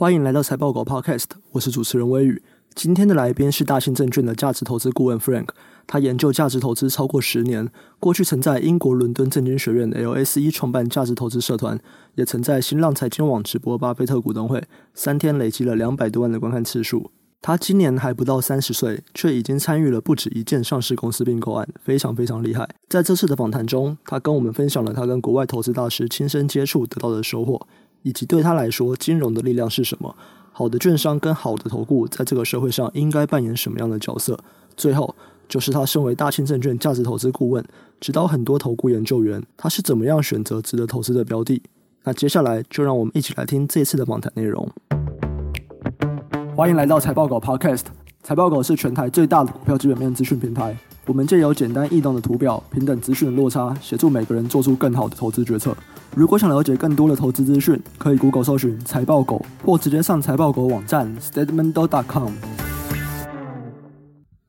[0.00, 2.42] 欢迎来到财报狗 Podcast，我是主持人威宇。
[2.74, 5.48] 今天的来宾是大信证券的价值投资顾问 Frank，
[5.86, 7.68] 他研究价值投资超过十年，
[7.98, 11.78] 过去曾在英国伦敦政经学院 LSE 创办价值投资社团，
[12.14, 17.10] 也曾在新浪财经网直播巴菲特股东会，三天累积了两百多万的观看次数。
[17.42, 22.66] 他今年还不到三十岁，却已经参与了不止一件上市公司并购案，非常非常厉害。
[22.88, 27.66] 在这次的访谈中，他跟我们分享了他跟国外投资大师亲身接触得到的收获。
[28.02, 30.14] 以及对他来说，金融的力量是什么？
[30.52, 34.38] 好的券商跟好的投顾在这个社会上应该扮演什么样的角色？
[34.76, 35.14] 最后，
[35.48, 37.64] 就是他身为大信证券价值投资顾问，
[38.00, 41.62] 指导很多投顾研究员，他是怎么样选择值得投资的标的？
[42.04, 44.68] 那接下来就让我们一起来听这次的访谈内容。
[46.56, 47.84] 欢迎来到财报狗 Podcast，
[48.22, 50.76] 财报狗是全台最大的股票基本面资讯平台。
[51.10, 55.76] 我们借由简单易懂的图表、平等资讯的落差，协助每个人做出更好的投资决策。
[56.14, 62.30] 如果想了解更多的投资资讯，可以 Google 搜寻财报狗，或直接上财报狗网站 statementdog.com。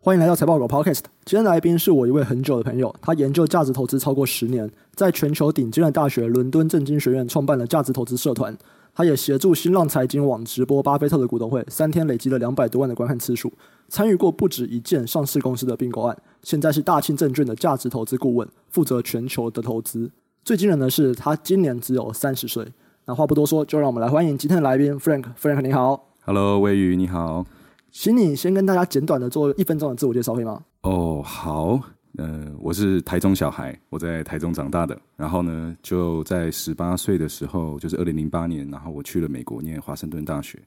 [0.03, 0.99] 欢迎来到财报狗 Podcast。
[1.25, 8.55] 今天的来宾是我一位很久的朋友，他研究价值投资超过十年，在全球顶尖的大学伦敦政经学院创办了价值投资社团。
[8.93, 13.51] 他也协助新浪财经网直播巴菲特的股东会，三天累积了两百多万的观看次数，
[13.87, 16.17] 参与过不止一件上市公司的并购案。
[16.43, 20.11] 现在是大庆证券的价值投资顾问，负责全球的投资。
[20.43, 22.67] 最惊人的是，他今年只有三十岁。
[23.05, 25.25] 那话不多说，就让我们来欢迎今天的来宾 Frank。
[25.39, 26.09] Frank，你好。
[26.25, 27.45] Hello，魏宇，你好。
[27.91, 30.61] 请你先跟大家简短的做一分钟的自我介绍，可以吗？
[30.81, 31.79] 哦，oh, 好。
[32.17, 34.99] 呃，我是台中小孩，我在台中长大的。
[35.15, 40.59] 然后呢，就在十八岁的时候，就是二零零八年，然后我去了美国念华盛顿大学。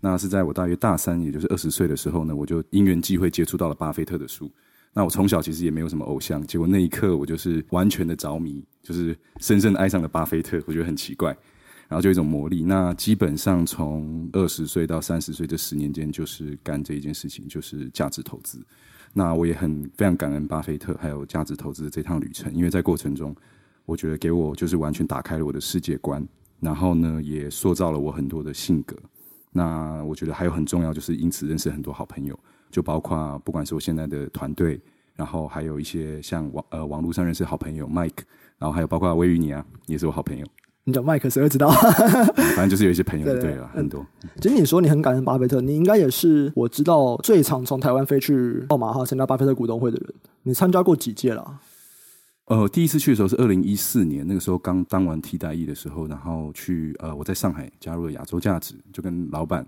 [0.00, 4.50] 那是在我大约大三，也就是二十岁的时候呢，我就因缘际会接触到了巴菲特的书。
[4.92, 10.62] 那我从小其实也没有什么偶像，结果那一刻我就是完全的着迷，就是深深爱上了巴菲特。
[10.66, 11.30] 我觉得很奇怪，
[11.88, 12.62] 然后就一种魔力。
[12.62, 18.62] 那基本上从二十岁到三十岁这十年间，就是干这一件事情，就是价值投资。
[19.12, 23.34] 那我也很非常感恩巴菲特还有价值投资的这趟旅程，因为在过程中，
[23.84, 26.26] 我觉得给我就是完全打开了我的世界观，
[26.60, 28.96] 然后呢，也塑造了我很多的性格。
[29.50, 32.38] 那我觉得还有很重要，就是因此认识很多好朋友，
[32.70, 34.80] 就包括不管是我现在的团队，
[35.14, 38.22] 然后还有一些像网呃网络上认识好朋友 Mike，
[38.58, 40.46] 然后还有包括威宇你啊，也是我好朋友。
[40.84, 41.70] 你叫麦克，谁会知道？
[42.56, 44.04] 反正就是有一些朋友，对了，很多。
[44.40, 50.14] 其实你说你很感恩巴菲特，你应该也是我知道最常从台湾飞去奥马哈参加巴菲特股东会的人。
[50.42, 51.60] 你参加过几届了？
[52.46, 59.64] 呃，第一次去的时候是二零一四年，那个时候刚当完替代役的时候，然后去呃，我在上海加入了亚洲价值，就跟老板，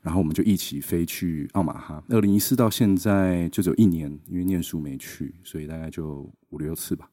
[0.00, 2.00] 然后我们就一起飞去奥马哈。
[2.08, 7.08] 二零一四到现在就只有一年，因为念书没去，所以大概就五六次吧。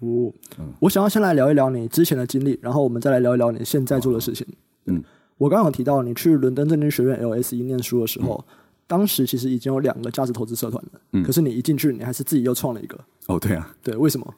[0.00, 4.46] 哦，嗯、我想要先来聊一聊你之前的经历，然后我们再来聊一聊你现在做的事情。
[4.86, 5.02] 嗯，
[5.38, 8.54] 我刚刚有提到你去伦敦政经学院 LSE 念书的时候，嗯、
[8.86, 11.00] 当时其实已经有两个价值投资社团了。
[11.12, 12.98] 嗯，可是你一进去，你还是自己又创了一个。
[13.26, 14.34] 哦，对啊，对，为什么？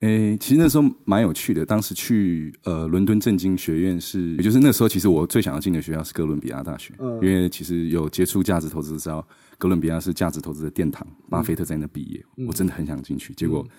[0.00, 1.66] 诶，其实那时候蛮有趣的。
[1.66, 13.62] 当时去呃伦敦政经学院是，也就是那时候其实我最想要进的学校是哥伦比亚大学，嗯、因为其实有接触价值投资知道，哥伦比亚是价值投资的殿堂，巴菲特在那毕业，嗯、我真的很想进去，结果。
[13.68, 13.70] 嗯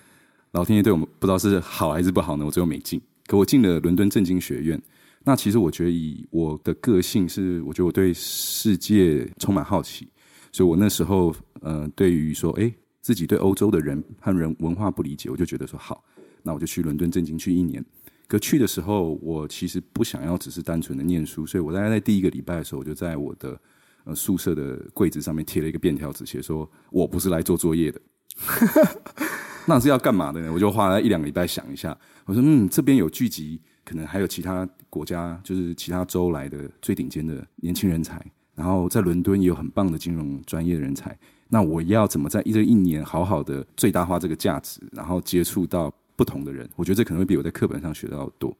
[0.52, 2.44] 老天爷对我们不知道是好还是不好呢？
[2.44, 4.80] 我最后没进，可我进了伦敦政经学院。
[5.24, 10.06] 那其实我觉得以我的个性是，我觉得我对世界充满好奇，
[10.52, 16.04] 所以我那时候呃，对于说诶自己对欧洲的人和人文化不理解，我就觉得说好，
[16.42, 17.82] 那我就去伦敦政经去一年。
[18.28, 23.58] 可去的时候，我其实不想要只是单纯的念书，所以我大概在第一个礼拜的时候，我就在我的
[24.04, 28.00] 呃宿舍的柜子上面贴了一个便条纸，写说我不是来做作业的。
[29.66, 30.52] 那是要干嘛的呢？
[30.52, 31.96] 我就花了一两个礼拜想一下。
[32.24, 38.24] 我说，嗯，这边有聚集，可能还有其他国家，就是其他州来的最顶尖的年轻人才。
[38.54, 41.16] 然后在伦敦也有很棒的金融专业人才。
[41.48, 46.68] 那我要怎么在这一年好好的最大化这个价值，然后接触到不同的人？
[46.76, 48.56] 我觉得这可能会比我在课本上学到的多。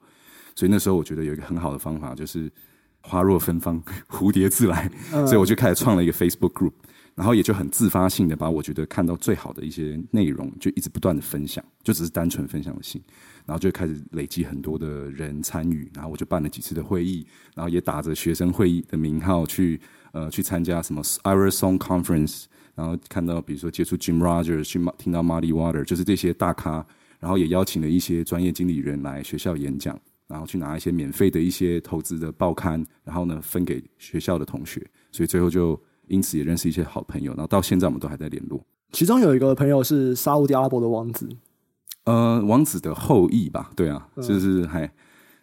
[0.55, 2.51] 所以那时候我觉得有一个很好的方法，就是
[3.01, 4.91] 花若芬芳，蝴蝶自来。
[5.11, 6.73] 所以我就开始创了一个 Facebook group。
[7.15, 13.03] 然后也就很自发性的把我觉得看到最好的一些内容，就一直不断的分享，就只是单纯分享的心，
[13.45, 19.79] 然后就开始累积很多的人参与，然后我就办了几次的会议，然后也打着学生会议的名号去
[20.13, 22.45] 呃去参加什么 Ira Song Conference，
[22.75, 26.85] 然后看到比如说接触 Jim Rogers，去听到 Muddy Water，就是这些大咖，
[27.21, 34.81] 然后也邀请了一些专业经理人来学校演讲，然后去拿一些免费的一些投资的报刊，然后呢分给学校的同学，
[35.11, 35.79] 所以最后就。
[36.13, 38.61] 因此也认识一些好朋友，然后到现在我们都还在联络。
[38.93, 41.27] 其中有一个朋友是沙乌地阿拉伯的王子，
[42.05, 43.71] 呃，王子的后裔吧？
[43.75, 44.91] 对啊，嗯、就是还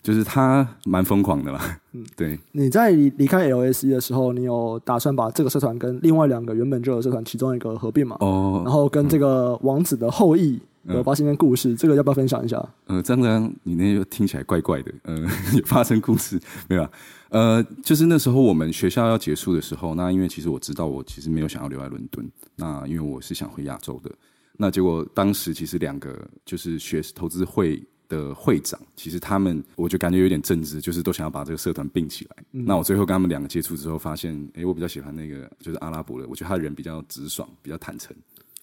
[0.03, 1.81] 就是他蛮疯狂的啦。
[1.93, 2.37] 嗯， 对。
[2.51, 8.15] 你在离离开 LSE 的时候，你有打算把这个社团跟另外两个原本就有社团其中一个合并吗？
[8.19, 8.61] 哦。
[8.63, 12.57] 然后跟这个王子的后裔有发生的故事，嗯、这个要不要分享一下？
[12.85, 14.93] 呃，张张，你那个听起来怪怪的。
[15.03, 15.19] 呃，
[15.55, 16.89] 有发生故事没有？
[17.29, 24.11] 呃，就是那时候我们学校要结束的时候，那因为其实我知道我其实没有想要留在伦敦，那因为我是想回亚洲的。
[24.57, 27.81] 那结果当时其实两个就是学投资会。
[28.09, 32.43] 的会长，其实他们我就感觉有点正直，就是都想要把这个社团并起来。
[32.53, 38.11] 嗯、那我最后跟他们两个接触之后，发现，哎、欸，我比较喜欢那个就是阿拉伯的，我觉得他人比较直爽，比较坦诚。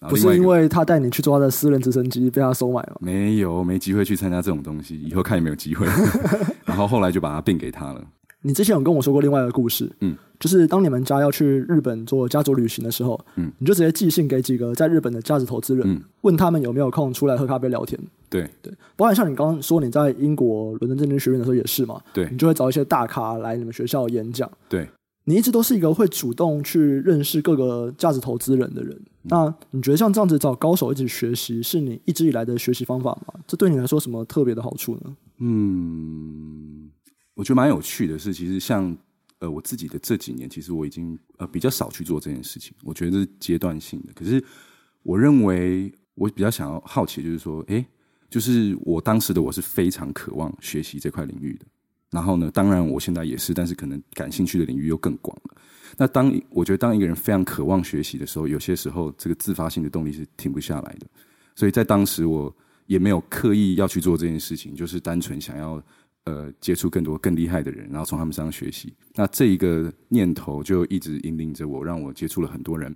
[0.09, 2.97] 不是因为他带你去坐他的私人直升机被他收买了？
[2.99, 5.87] 没有，没机会去参加这种东西，以后看有没有机会。
[6.65, 8.01] 然后后来就把它并给他了。
[8.43, 17.99] 你之前有跟我说过另外一个故事，嗯，就是当你们家要去日本做家族旅行的时候，嗯，你就直接寄信给几个在日本的价值投资人，嗯，问他们有没有空出来喝咖啡聊天。
[18.29, 24.49] 对对，包括像你刚刚说你在英国伦敦政经学院的时候也是嘛，对，你就会找一些大咖来你们学校演讲。
[24.69, 24.87] 对，
[25.25, 28.95] 你一直都是一个会主动去认识各个价值投资人的人。
[29.29, 33.33] 那你觉得像这样子找高手一起学习，是你一直以来的学习方法吗？
[33.45, 35.15] 这对你来说什么特别的好处呢？
[35.39, 36.89] 嗯，
[37.33, 38.97] 我觉得蛮有趣的是，其实像。
[39.39, 42.73] 呃，我自己的这几年，其实我已经呃比较少去做这件事情。
[42.83, 44.11] 我觉得是阶段性的。
[44.15, 44.43] 可是，
[45.03, 47.85] 我认为我比较想要好奇，就是说，诶，
[48.31, 51.67] 就是我当时的我是非常渴望学习这块领域的。
[52.09, 55.61] 然后呢，当然我现在也是，但是可能感兴趣的领域又更广了。
[55.97, 61.07] 那当我觉得当一个人非常渴望学习的时候，有些时候这个自发性的动力是停不下来的。
[61.55, 62.55] 所以在当时，我
[62.85, 65.81] 也没有刻意要去做这件事情，就是单纯想要。
[66.27, 68.93] 呃，接触更多更厉害的人，然后从他们身上学习。
[69.15, 72.93] 那这一个念头就一直引领着我，让我接触了很多人。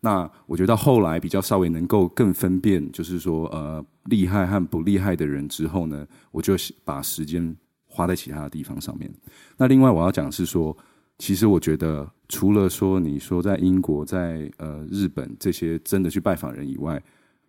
[0.00, 7.56] 那我觉得到后来比较稍微能够更分辨，就是说呃厉害和不厉害的人之后呢，我就把时间
[7.86, 9.08] 花在其他的地方上面。
[9.56, 10.76] 那另外我要讲是说，
[11.22, 17.00] 其实我觉得除了说你说在英国、在呃日本这些真的去拜访人以外，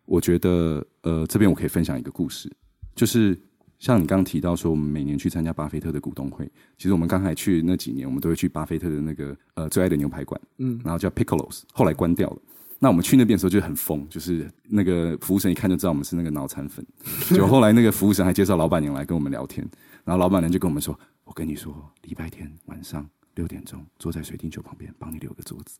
[0.05, 2.51] 我觉得呃这边我可以分享一个故事，
[2.93, 3.35] 就是。
[3.79, 12.37] 像你刚刚提到说，我们每年去参加巴菲特的股东会，其实我们刚才去那几年，我们都会去巴菲特的那个呃最爱的牛排馆，嗯，然后叫 Piccolo's，后来关掉了。
[12.79, 16.85] 那我们去那边的时候就很疯，就是那个服务生一看就知道我们是那个脑残粉。
[17.35, 19.67] 就后来那个服务生还介绍老板娘来跟我们聊天，
[20.05, 25.79] 然后老板娘就跟我们说：“我跟你说，礼拜天晚上。”六点钟，坐在水晶球旁边，帮你留个桌子。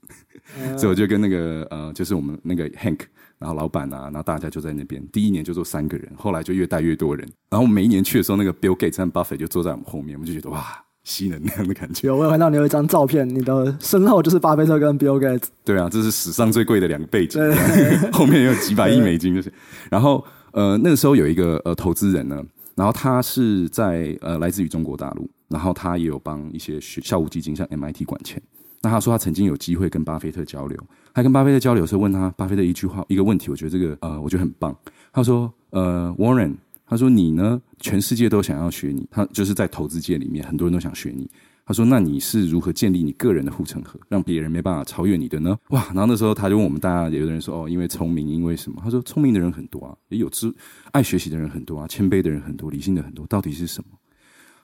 [0.59, 2.99] 嗯、 所以我就跟那个呃，就是我们那个 Hank，
[3.37, 5.05] 然后老板啊，然后大家就在那边。
[5.11, 7.27] 第一年就坐三个人，后来就越带越多人。
[7.49, 12.07] 然后每一年去的时候，那个 Bill Gates 和 Buffett 就坐在我们后面，我们就觉得哇，吸能量的感觉。
[12.07, 15.45] 有，我有看到你有一张照片，你的身后就是巴菲特跟 Bill Gates。
[15.63, 17.39] 对啊，这是史上最贵的两个背景，
[18.11, 19.53] 后面也有几百亿美金，就是。
[19.91, 22.43] 然后呃，那个时候有一个呃投资人呢，
[22.75, 25.29] 然后他是在呃来自于中国大陆。
[25.53, 28.41] 然后他也有帮一些学校务基金，像 MIT 管钱。
[28.81, 30.77] 那他说他曾经有机会跟巴菲特交流，
[31.13, 34.75] 他跟巴菲特交流的时候问他巴菲特一句话一个问题，我觉得这个呃我觉得很棒。
[35.13, 36.55] 他说呃 Warren，
[36.85, 41.29] 他说你呢，全世界都想要学你，他就是在投资界里面很多人都想学你。
[41.65, 45.57] 他说那你是如何建立你个人的护城河，让别人没办法超越你的呢？
[45.69, 45.85] 哇！
[45.93, 48.81] 然后那时候他就问我们大家，有的人说哦，因为聪明，因为什么？
[48.83, 50.53] 他说聪明的人很多啊，也有知
[50.91, 53.97] 爱学习的人很多啊，谦卑的人很多，理性的很多，到底是什么？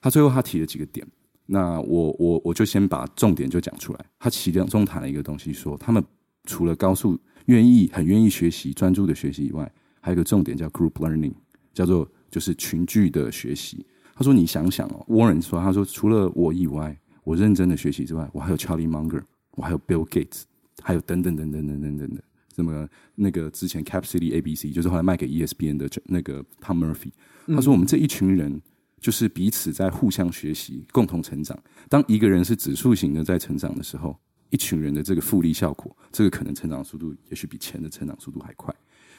[0.01, 1.05] 他最后他提了几个点，
[1.45, 4.05] 那我我我就先把重点就讲出来。
[4.17, 6.03] 他其中谈了一个东西说，说他们
[6.45, 9.69] 除了高速愿意很愿意学习专注的学习以外，
[9.99, 11.33] 还有一个重点叫 group learning，
[11.73, 13.85] 叫做就是群聚的学习。
[14.15, 19.21] 他说你想想哦，Warren 说他说除了我以外，我认真的学习之外，我还有 Charlie Munger，
[19.51, 20.43] 我还有 Bill Gates，
[20.81, 22.19] 还有等等等等等等等等，
[22.55, 27.11] 什么那个之前 Cap City ABC 就是后来卖给 ESPN 的那个 Tom Murphy，
[27.47, 28.61] 他说我们这一群人。
[28.99, 31.57] 就是彼此在互相学习，共同成长。
[31.87, 34.17] 当一个人是指数型的在成长的时候，
[34.49, 38.73] 一群人的这个复利效果，这个可能成长速度也许比钱的成长速度还快。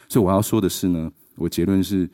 [0.09, 2.09] 所以我要说的是呢，我结论是，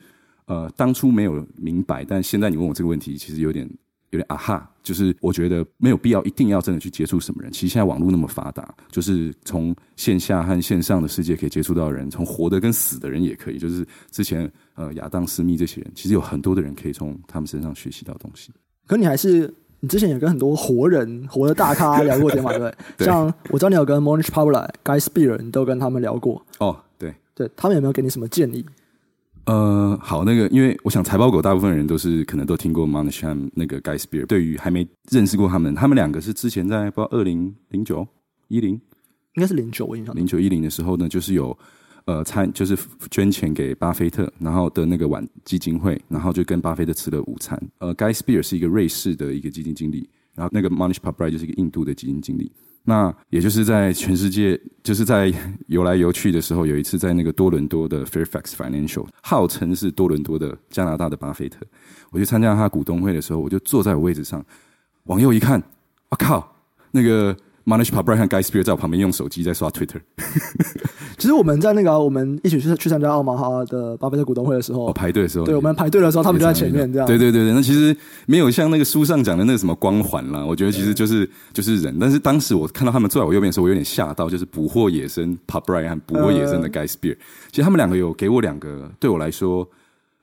[0.45, 3.69] 呃，当初没有明白，但现在你问我这个问题，其实有点。
[4.11, 7.51] 有点啊哈，就是我觉得没有必要一定要真的去接触什么人。
[7.51, 13.57] 其实现在网络那么发达，就是从线下和线上的世界可以接触到人，从活的跟死的人也可以。
[13.57, 18.51] 就是之前呃亚当斯密这些人，其实有很多的人可以从他们身上学习到东西。
[18.85, 22.51] 可你还是你之前有跟很多活人、活的大咖聊过天嘛？
[22.51, 22.75] 对不对？
[22.99, 26.41] 对像我知道你有跟 Mohnish Pabla、Guy Spier，你都跟他们聊过。
[26.59, 28.65] 哦，对，对他们有没有给你什么建议？
[29.47, 34.25] 呃，好，那个，因为我想财报狗大部分人都是可能都听过 Mohnish 和那个 Guy Spear。
[34.25, 38.05] 对于还没认识过他们，他们两个是之前在不知道二零零九
[38.49, 41.57] 一零，应该是零九，我印象零九一零的时候呢，就是有
[42.03, 42.77] 呃参就是
[43.09, 47.57] 捐钱给巴菲特，然后的那个晚基金会，然后就跟巴菲特吃了午餐。
[47.77, 52.51] 呃，Guy Spear 是一个瑞士的一个基金经理，然后那个 Manish Pabrai 就是一个印度的基金经理。
[52.89, 55.29] 那也就是在全世界，就是在
[55.67, 61.59] 游来游去的时候，有一次在那个多伦多的 Fairfax Financial，号称是多伦多的加拿大的巴菲特，
[62.11, 64.41] 我去参加他股东会的时候，我就坐在我位置上，
[65.03, 65.61] 往右一看，
[66.07, 66.55] 我靠，
[66.91, 67.35] 那个。
[67.67, 69.99] Manish Pabrai 和 Guy Spear 在我旁边用手机在刷 Twitter。
[71.17, 77.05] 其实我们在那个、啊、我们一起去去参加奥马哈的巴菲特股东会的时候，哦、排队的时候，对，我们排队的时候，他们就在前面这样。
[77.05, 77.93] 对对对对，那其实
[78.25, 80.45] 没有像那个书上讲的那个什么光环啦。
[80.45, 81.97] 我觉得其实就是就是人。
[81.99, 87.15] 但是当时我看到他们坐在我右边的时候，我有点吓到，就是捕获野生 Pabrai 和捕获野生的 Guy Spear。
[87.15, 87.21] 呃、
[87.51, 89.67] 其实他们两个有给我两个对我来说，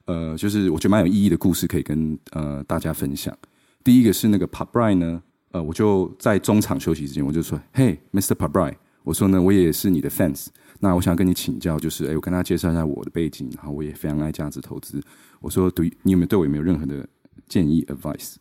[0.07, 3.37] 呃，就是我觉得蛮有意义的故事可以跟呃大家分享。
[3.83, 5.21] 第一个是那个 Pabrai 呢。
[5.55, 8.35] 呃，我就在中场休息之前，我就说：“嘿，Mr.
[8.35, 10.49] Pabri，我说呢，我也是你的 fans。
[10.81, 15.01] 那我想跟你请教，就是，哎，我跟他介绍一下我的背景，然后我也非常爱价值投资。
[15.41, 17.09] 我说，对，你有没有对我有没有任何的
[17.49, 18.35] 建议 advice？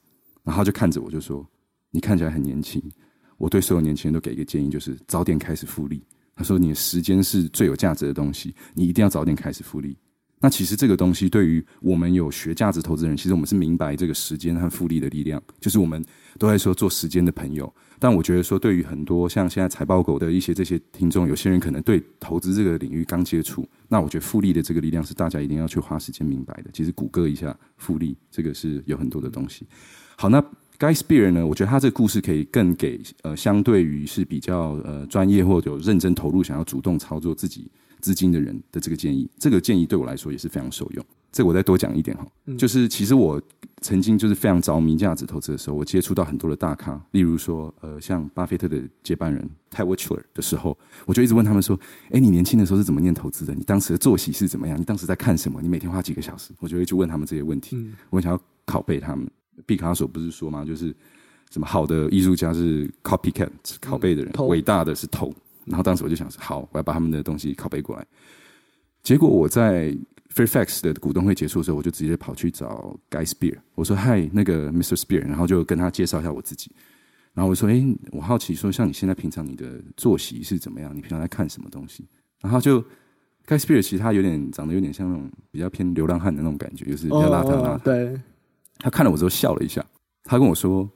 [0.43, 1.47] 然后他就看着我就说：
[1.91, 2.81] 你看起来很年轻，
[3.37, 6.03] 我对所有年轻人都给一个建议，就是早点开始复利。
[6.35, 9.95] 他说，你的时间是最有价值的东西，你一定要早点开始复利。”
[10.41, 15.41] 那其实这个东西对于我们有学价值投资人，其实我们是明白这个时间和复利的力量。
[15.61, 16.03] 就是我们
[16.43, 26.69] 都在说做时间的朋友，但我觉得说对于很多像现在财报狗的一些这些听众，有些人可能对投资这个领域刚接触，那我觉得复利的这个力量是大家一定要去花时间明白的。
[26.73, 29.65] 其实谷歌一下复利，这个是有很多的东西。
[30.17, 30.41] 好，那
[30.77, 31.47] Guy Spier 呢？
[31.47, 37.71] 我觉得他这个故事可以更给呃，相对于是比较呃专业或者有认真投入，想要主动操作自己。
[38.01, 41.05] 资金的人的这个建议，这个建议对我来说也是非常受用。
[41.33, 42.25] 这我再多讲一点哈，
[42.57, 43.41] 就是其实我
[43.81, 51.77] 曾经就是非常着迷价值投资的时候，我接触到很多的大咖，例如说呃像巴菲特的接班人 Ted Weschler 的时候，我就一直问他们说
[52.13, 53.53] ：“哎，你年轻的时候是怎么念投资的？
[53.55, 54.79] 你当时的作息是怎么样？
[54.79, 55.59] 你当时在看什么？
[55.59, 59.27] 你每天花几个小时？”我就会去问他们这些问题，我想要拷贝他们。
[59.65, 60.63] 毕卡索不是说吗？
[60.63, 60.95] 就是
[61.51, 63.49] 什么好的艺术家是 copycat
[63.81, 65.33] 拷贝的人，伟大的是偷。
[65.65, 68.05] 然后当时我就想说，好，我要把他们的东西拷贝过来。
[69.01, 69.95] 结果我在
[70.33, 74.95] Fairfax 的股东会结束的时候，我就直接跑去找 Guy Spear，我说：“嗨，那个 Mr.
[74.95, 76.71] Spear。”然后就跟他介绍一下我自己。
[77.33, 80.95] 然后我说：“哎，我好奇说，像你现在平常你的作息是怎么样？
[80.95, 82.07] 你平常在看什么东西？”
[82.41, 82.81] 然后就
[83.45, 87.79] Guy Spear 其实他有点长得有点像那种比较偏流浪汉的那种感觉，就是比较邋遢邋遢。
[87.79, 88.19] 对。
[88.79, 89.85] 他看了我之后笑了一下，
[90.23, 90.89] 他跟我说：“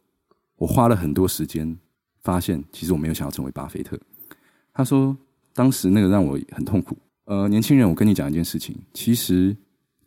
[0.58, 1.78] 我花了很多时间，
[2.24, 4.00] 发现其实我没有想要成为巴菲特。”
[4.74, 5.16] 他说
[5.54, 6.98] ：“当时那个让我很痛苦。
[7.28, 9.54] 呃，年轻人，我跟你讲一件事情，其实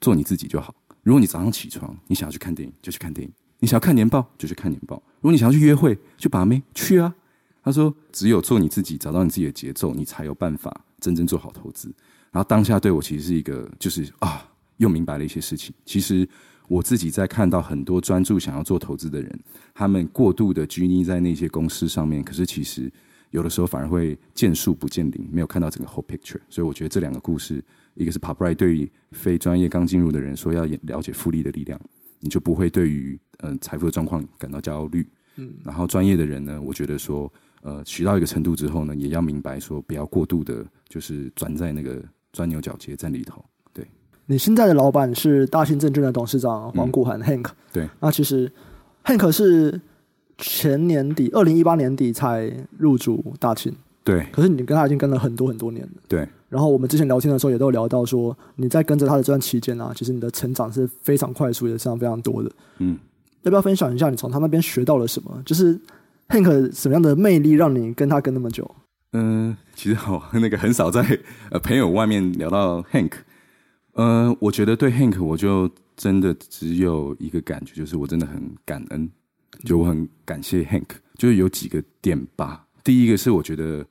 [0.01, 0.75] 做你自己就好。
[1.03, 4.97] 如果你早上起床，你想要去看电影，就去看电影；你想要看年报，就去看年报。
[5.21, 7.15] 如果你想要去约会，就把妹，去啊。”
[7.63, 11.95] 他说：“只有做你自己，找到你自己的节奏，你才有办法真正做好投资。”
[12.33, 14.49] 然后当下对我其实是一个，就是啊，
[14.79, 15.75] 又明白了一些事情。
[15.85, 16.27] 其实
[16.69, 19.39] 我自己在看到很多专注想要做投资的人，
[19.75, 22.91] 他们过度的拘泥在那些公司上面，可是其实。
[23.31, 26.41] 有的时候反而会见树不见林，没有看到整个 whole picture。
[26.49, 27.63] 所以我觉得这两个故事，
[27.95, 31.81] 一个是 Pabrai 对于非专业刚进入的人说要了解复利的力量，
[32.19, 35.07] 你就不会对于嗯财富的状况感到焦虑。
[35.37, 37.33] 嗯，然后专业的人呢，我觉得说
[37.63, 43.45] 呃学到一个程度之后呢，也要明白说不要过度的，就是钻在那个钻牛角尖在里头。
[43.73, 43.87] 对，
[44.27, 47.51] 你现在的老板是大兴证券的董事长黄古涵 Hank。
[47.73, 48.53] 对，那其实
[49.05, 49.81] Hank 是。
[50.41, 53.73] 前年底，二零一八年底才入主大庆。
[54.03, 55.93] 对，可是你跟他已经跟了很多很多年了。
[56.09, 56.29] 对。
[56.49, 62.51] 然后我们之前聊天的时候，也都有聊到说，你在跟着他的这段期间啊，其实你的成长是非常快速，也是非常非常多的。
[62.79, 62.99] 嗯。
[63.43, 65.43] 要不要分享一下你从他那边学到了什么？
[65.47, 65.79] 就是
[66.29, 68.69] Hank 什么样的魅力让你跟他跟那么久？
[69.13, 71.19] 嗯，其实好，那个很少在
[71.51, 73.13] 呃朋友外面聊到 Hank。
[73.95, 79.11] 呃，我觉得对 Hank，我就真的只有一个感觉，就是我真的很感恩。
[79.65, 82.67] 就我很感谢 Hank，就是有几个点吧。
[82.83, 83.87] 第一个是我觉得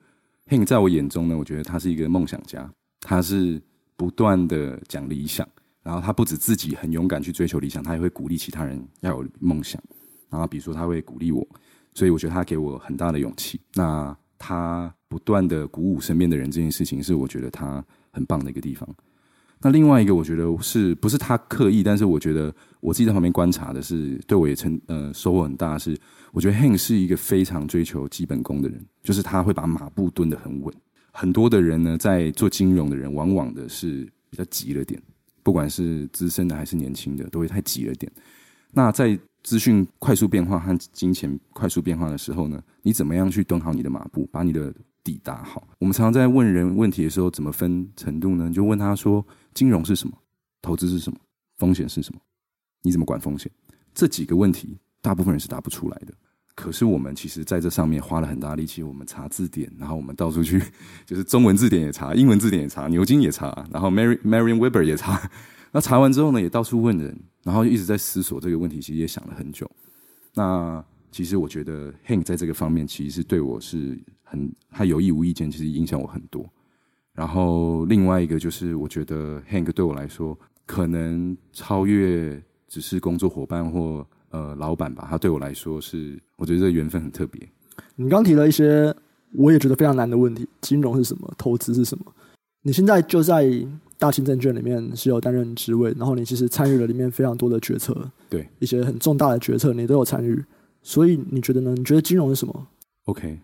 [0.47, 2.69] Hank 在我眼中呢，我觉得他是一个梦想家，
[3.01, 3.61] 他是
[3.95, 5.47] 不断的讲理想，
[5.83, 9.81] 然后他不止自己很勇敢去追求理想，他也会鼓励其他人要有梦想。
[10.29, 11.47] 然后比如说他会鼓励我，
[11.93, 13.59] 所以我觉得他给我很大的勇气。
[13.73, 18.87] 那他不断的鼓舞身边的人，这件事情是我觉得他很棒的一个地方。
[19.61, 21.83] 那另外一个，我觉得是不是他刻意？
[21.83, 25.97] 但是我觉得我自己在旁边观察的是，对我也成呃收获很大是，
[26.31, 30.73] 我觉得 Han 是一个非常追求基本功的人，就是他会把马步蹲得很稳。
[31.11, 35.01] 很多的人呢，在做金融的人，往往的是比较急了点，
[35.43, 38.09] 不管是资深的还是年轻的，都会太急了点。
[38.71, 44.73] 那在资讯快速变化和金钱快速变化的时候呢，你怎么样去蹲好你的马步，把你的
[45.03, 45.67] 底打好。
[45.79, 48.49] 我们常常在问人问题的时候，怎么分程度呢？
[48.51, 50.17] 就问他说：金融是什么？
[50.61, 51.17] 投资是什么？
[51.57, 52.19] 风险是什么？
[52.81, 53.51] 你怎么管风险？
[53.93, 56.13] 这几个问题，大部分人是答不出来的。
[56.55, 60.61] 可是我们其实在这上面花了很大力气，我们查字典，然后我们到处去，
[61.05, 65.29] 就是中文字典也查，英文字典也查，牛津也查，然后 Mary Merriam-Webber 也查。
[65.71, 69.69] 那查完之后呢，也到处问人，然后一直在思索这个问题，其实也想了很久。
[70.33, 76.47] 那其实我觉得 Hank 在这个方面，其实是对我是很，他有意无意间其实影响我很多。
[77.19, 84.07] 然后另外一个就是，我觉得 Hank 对我来说，可能超越只是工作伙伴或。
[84.31, 87.41] 呃，老板吧，他对我来说是，我觉得这个缘分很特别。
[87.95, 88.95] 你刚提了一些
[89.31, 91.33] 我也觉得非常难的问题，金融是什么？
[91.35, 92.05] 投资是什么？
[92.61, 93.49] 你现在就在
[93.97, 100.39] 大清证券里面是有担任职位，然后你其实参与了里面非常多的决策，对一些很重大的决策你都有参与，
[100.83, 101.73] 所以你觉得呢？
[101.75, 102.67] 你觉得金融是什么
[103.05, 103.39] ？OK，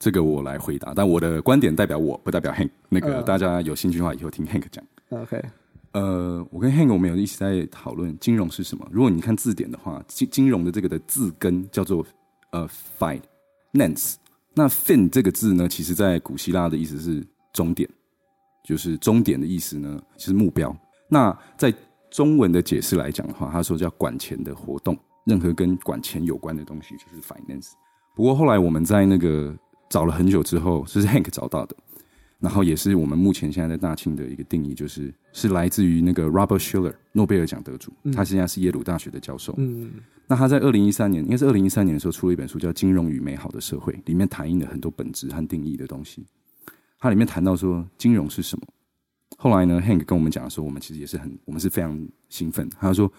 [0.00, 2.70] 这个我来回答，但我的观点代表我不代表 Hank。
[2.88, 4.82] 那个大家有兴趣的话，以后听 Hank 讲。
[5.10, 5.40] OK。
[5.92, 8.88] 呃，我跟 Hank 我们有一起在讨论金融是什么。
[8.90, 12.04] 如果你看字典的话，金金融的这个的字根叫做
[12.52, 12.66] 呃
[12.98, 14.14] finance。
[14.54, 17.88] 那 fin 这个字呢，其实在古希腊的意思是终点，
[18.64, 20.74] 就是终点的意思呢，就是目标。
[21.08, 21.74] 那在
[22.10, 27.72] 中文的解释来讲的话，他说叫管钱的活动，任何跟管钱有关的东西就是 finance。
[28.16, 29.54] 不过后来我们在那个
[29.90, 31.76] 找了很久之后，这是 Hank 找到的。
[32.38, 39.54] 然后也是我们目前现在在大庆的一个定义，就是是来自于那个 Robert Shiller 诺贝尔奖得主，他现在是耶鲁大学的教授。
[39.58, 39.90] 嗯，
[40.26, 46.24] 那他在二零一三年，应该是二零一三年的时候出了一本书，叫《金融与美好的社会》，里面谈印了很多本质和定义的东西。
[46.98, 48.66] 它里面谈到说，金融是什么？
[49.36, 52.70] 后来呢，Hank 跟我们讲的时候，我们其实也是很，我们是非常兴奋。
[52.80, 53.12] 他说，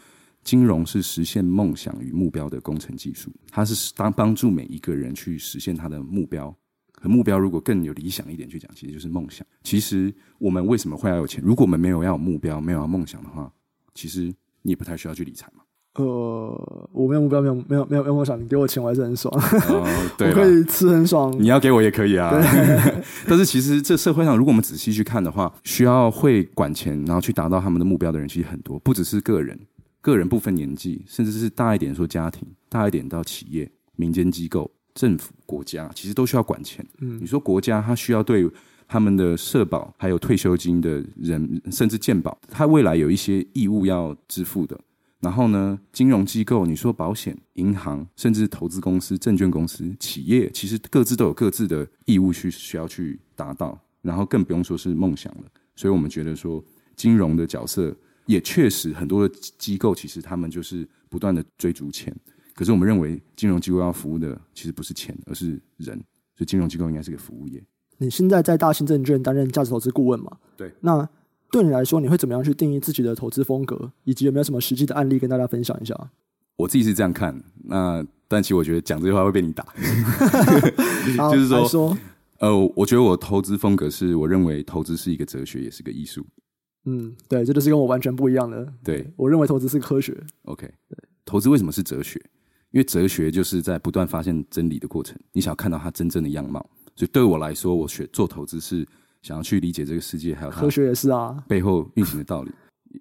[0.43, 6.55] 金融是实现梦想与目标的工程技术，它是当帮助每一个人去实现他的目标。
[7.01, 9.45] 和目标如果更有理想一点去讲，其实就是梦想。
[9.63, 11.43] 其实我们为什么会要有钱？
[11.43, 13.51] 如果我们没有要有目标，没有要梦想的话，
[13.95, 14.31] 其实
[14.61, 15.63] 你也不太需要去理财嘛。
[15.95, 19.33] 呃，我没有目标，没有没有没有没有梦想，你给我钱我还是很爽。
[19.67, 21.35] 呃、对，我可以吃很爽。
[21.37, 22.31] 你要给我也可以啊。
[23.27, 29.59] 但是其实这社会上，如果我们仔细去看的话，需要会管钱，然后去达到他们的目标的人，其实很多，不只是个人，
[29.99, 34.71] 个人不分年纪，甚至是大一点说家庭，大一点到企业、民间机构。
[34.93, 36.85] 政府、国家其实都需要管钱。
[36.99, 38.49] 嗯，你说国家它需要对
[38.87, 44.79] 他们的社保、还有退休金的人，甚至健保，它未来有一些义务要支付的。
[45.19, 53.79] 然后呢，金融机构，你说保险、银行，甚至投资公司、证券公司、企业，其实各自都有各自的义务去需要去达到。
[54.01, 55.43] 然后更不用说是梦想了。
[55.75, 56.63] 所以我们觉得说，
[56.95, 62.11] 金融的角色也确实很多的机构，其实他们就是不断的追逐钱。
[62.53, 65.95] 可是我们认为，金融机构要服务的其实不是钱，而是人，
[66.35, 67.63] 所以金融机构应该是个服务业。
[67.97, 70.37] 你现在在大新证券担任价值投资顾问嘛？
[70.57, 70.71] 对。
[70.81, 71.07] 那
[71.51, 76.11] 对你来说，你会怎么样去定义自己的投资风格，以及有没有什么实际的案例跟大家分享一下？
[76.57, 79.65] 我自己是这样看，那但其实我觉得讲这句话会被你打，
[81.31, 81.97] 就是说，说
[82.39, 86.25] 呃，我觉得我投资风格是我认为投资是一个哲学，也是个艺术。
[86.85, 88.71] 嗯，对，这就是跟我完全不一样的。
[88.83, 90.15] 对，我认为投资是科学。
[90.43, 92.19] OK，对，投资为什么是哲学？
[92.71, 96.65] 因为哲学就是在不断发现真理的过程，你想要看到它真正的样貌。
[96.95, 98.87] 所以对我来说，我学做投资是
[99.21, 102.51] 想要去理解这个世界，还有科学也是啊，背后运行的道理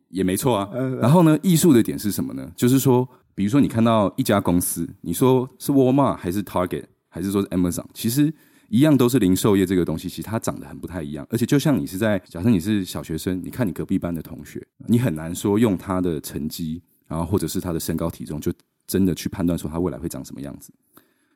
[0.09, 0.69] 也没错啊。
[1.01, 2.51] 然后呢，艺术的点是什么呢？
[2.57, 8.33] 就是说，比如说你看到一家公司，你说是沃尔玛还是 Target 还是说是 Amazon，其实
[8.69, 11.27] 一样都是零售业这个东西，其实它长得很不太一样。
[11.31, 18.53] 而且就像你是在假设你是小学生，你看你隔壁班的同学，你很难说用他的成绩，然后或者是他的身高体重就。
[18.91, 20.73] 真的去判断说他未来会长什么样子，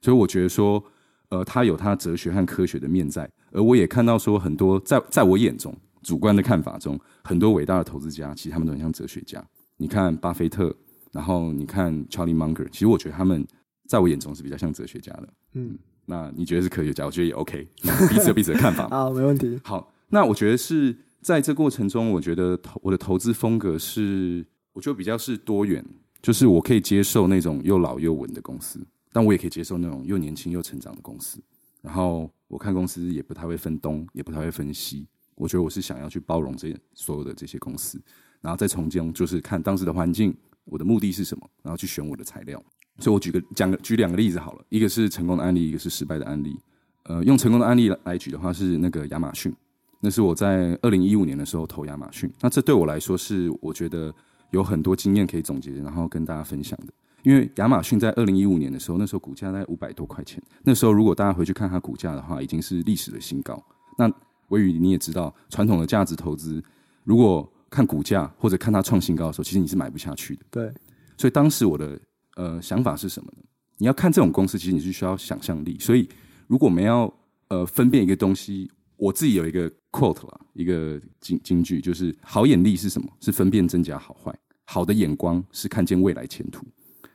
[0.03, 0.83] 所以我觉得说，
[1.29, 9.41] 呃，他有他哲学和科学的面在，而我也看到说很多在在我眼中主观的看法中，很多伟大的投资家其实他们都很像哲学家。
[9.77, 10.75] 你看巴菲特，
[11.13, 13.47] 然后你看 Charlie Munger，其实我觉得他们
[13.87, 15.29] 在我眼中是比较像哲学家的。
[15.53, 17.07] 嗯，那你觉得是科学家？
[17.07, 17.69] 我觉得也 OK，
[18.11, 19.61] 彼此有彼此的看法好， 没问题。
[19.63, 25.85] 好，那我觉得是在这过程中，我觉得投我的投资风格是，我觉得比较是多元。
[26.25, 28.81] 就是我可以接受那种又老又稳的公司，
[29.13, 31.39] 但我也可以接受那种又年轻又成长的公司。
[31.83, 35.07] 然后我看公司也不太会分东，也不太会分西。
[35.35, 38.01] 我觉得我是想要去包容这所有的这些公司，
[38.41, 40.35] 然后再从中就是看当时的环境，
[40.65, 42.59] 我的目的是什么，然后去选我的材料。
[43.01, 46.59] 所以我举个讲举两个例子好了，一个是成功的案例，一个是失败的案例。
[47.03, 49.55] 呃，用成功的案例来举的话是那个亚马逊，
[50.01, 52.33] 那是我在二零一五年的时候投亚马逊。
[52.41, 54.11] 那这对我来说是我觉得。
[54.55, 56.93] 有很多经验可以总结，然后跟大家分享的。
[57.25, 60.41] 因为亚马逊在二零一五年的时候，那时候股价在五百多块钱。
[60.63, 63.61] 那时候如果大家回去看它股价的话，已经是历史的新高。
[63.99, 64.09] 那
[64.49, 66.63] 威宇你也知道，传统的价值投资，
[67.03, 70.43] 如果看股价或者看它创新高的时候，其实你是买不下去的。
[70.51, 70.73] 对。
[71.17, 71.99] 所以当时我的
[72.37, 73.43] 呃想法是什么呢？
[73.79, 75.77] 你要看这种公司，其实你是需要想象力。
[75.81, 76.09] 所以
[76.47, 77.13] 如果我们要
[77.49, 83.09] 呃分辨一个东西，我自己有一个 quote 啦，一个金金句，就是好眼力是什么？
[83.21, 84.33] 是分辨真假好坏。
[84.65, 86.67] 好的眼光是看见未来前途。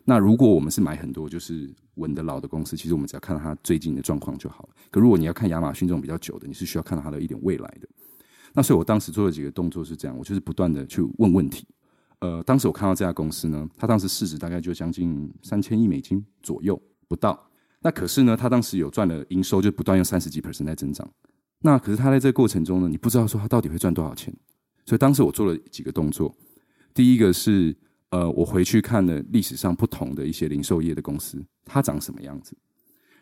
[0.06, 4.70] 那如果我们是买很多就是稳的老的公司，其实我们只要看到它最近的状况就好了。
[4.90, 7.88] 可如果你要看亚马逊这种比较久的，你是需要看到它的一点未来的。
[8.54, 11.68] 那所以我当时做了几个动作是这样，我就是不断的去问问题。
[12.20, 17.48] 呃，当时我看到这家公司呢，它当时市值大概就将近三千亿美金左右不到。
[17.82, 21.08] 那可是呢，它当时有赚了营收，就不断用三十几 percent 在增长。
[21.62, 24.34] 那可是它在这个过程中呢，你不知道说它到底会赚多少钱。
[24.86, 26.36] 所以当时我做了几个动作，
[26.94, 27.76] 第一个是。
[28.12, 32.58] 呃，我回去看了历史上不同的一些零售业的公司，它长什么样子。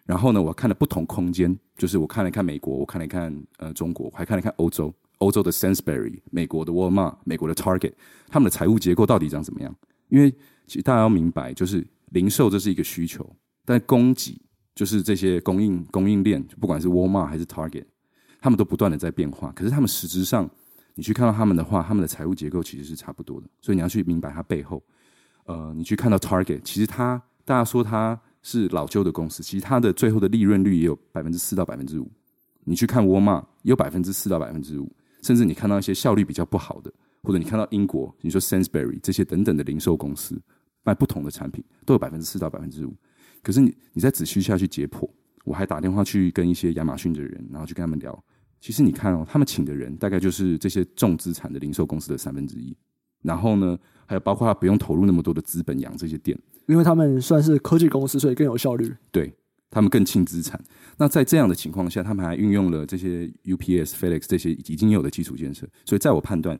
[0.05, 7.91] 然后呢，我看了不同空间，就是我看了看美国，我看了看呃中国，我还看了看欧洲，欧洲的 Sainsbury，美国的 Walmart，美国的 Target，
[8.29, 9.75] 他们的财务结构到底长怎么样？
[10.07, 10.31] 因为
[10.67, 13.29] 其实大家要明白，就是零售这是一个需求，
[13.65, 14.39] 但供给
[14.73, 17.83] 就是这些供应供应链，不管是 Walmart 还是 Target，
[18.39, 20.49] 他们都不断的在变化，可是他们实质上。
[20.97, 24.81] 你去看到他们的话，他们的财务结构其实是差不多的，所以你要去明白它背后。
[25.45, 32.11] 呃，你去看到 Target，其实它大家说它是老旧的公司，其实它的最后的利润率也有百分之四到百分之五。
[32.63, 40.41] 你去看沃尔玛，也有百分之四到百分之五，甚至你看到一些效率比较不好的，或者你看到英国，你说 Sainsbury 这些等等的零售公司
[40.81, 42.95] 卖不同的产品，都有百分之四到百分之五。
[43.43, 45.07] 可是你你再仔细下去解剖，
[45.45, 48.23] 我还打电话去跟一些亚马逊的人，然后去跟他们聊。
[48.59, 52.75] 其实你看哦，他们请的人大概就是这些重资产的零售公司的三分之一，
[53.21, 58.91] 然后呢，还有包括他不用投入那么多的资本养这些店，因为他们算是科技公司，所以更有效率。
[59.11, 59.31] 对，
[59.69, 60.59] 他们更轻资产。
[60.97, 65.67] 那在这样的情况下，他们还运用了这些 UPS、FedEx 这些已经有的基础建设。
[65.85, 66.59] 所以在我判断，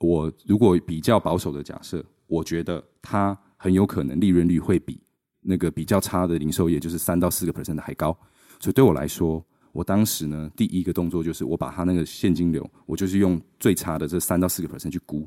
[0.00, 5.00] 我如果比较保守的假设，我觉得它很有可能利润率会比
[5.42, 8.16] 那个比较差的零售业，就是三到四个 percent 的还高。
[8.58, 9.44] 所以对我来说。
[9.78, 15.24] 我当时呢，第一个动作就是我把它那个现金流，我就是用最差的这三到四个 percent 去估，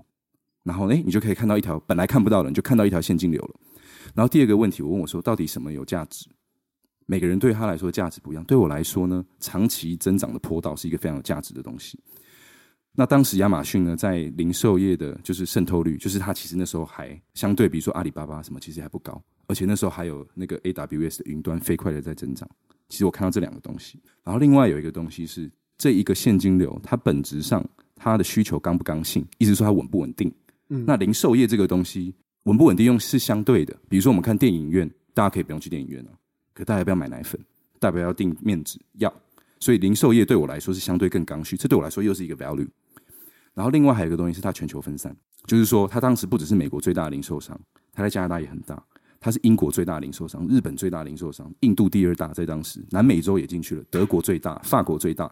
[0.63, 3.55] 然后诶，你就可以看到一条本来看不到的，你就看到一条现金流了。
[4.13, 6.27] 然后第二个问题，我问我说，到底什么有价值？
[7.05, 8.43] 每个人对他来说价值不一样。
[8.43, 11.97] 对我来说呢，长期增长的坡道是一个非常有价值的东西。
[12.91, 22.49] 那当时亚马逊呢，在零售业的就是渗透率，就是它其实那时候还相对，比如说阿里巴巴什么，其实还不高，而且那时候还有那个 AWS 的云端飞快的在增长。
[22.91, 30.29] 其实我看到这两个东西，然后另外有一个东西是这一个现金流，它本质上它的需求刚不刚性，意思说它稳不稳定。
[30.67, 33.73] 嗯，那零售业这个东西稳不稳定用是相对的。
[33.87, 36.11] 比如说我们看电影院，大家可以不用去电影院啊，
[36.53, 37.39] 可大家要不要买奶粉？
[37.79, 38.77] 大家要订面纸？
[38.97, 39.11] 要。
[39.61, 42.67] 所以零售业对我来说是相对更刚需，这对我来说又是一个 value。
[43.53, 47.57] 然后另外还有一个东西是它全球分散，就是说它当时不只是美国最大的零售商，
[47.93, 48.83] 它在加拿大也很大。
[49.21, 55.31] 它是英国最大零售商，日本最大零售商，印度第二大，在当时南美洲也进去了，德国最大，法国最大，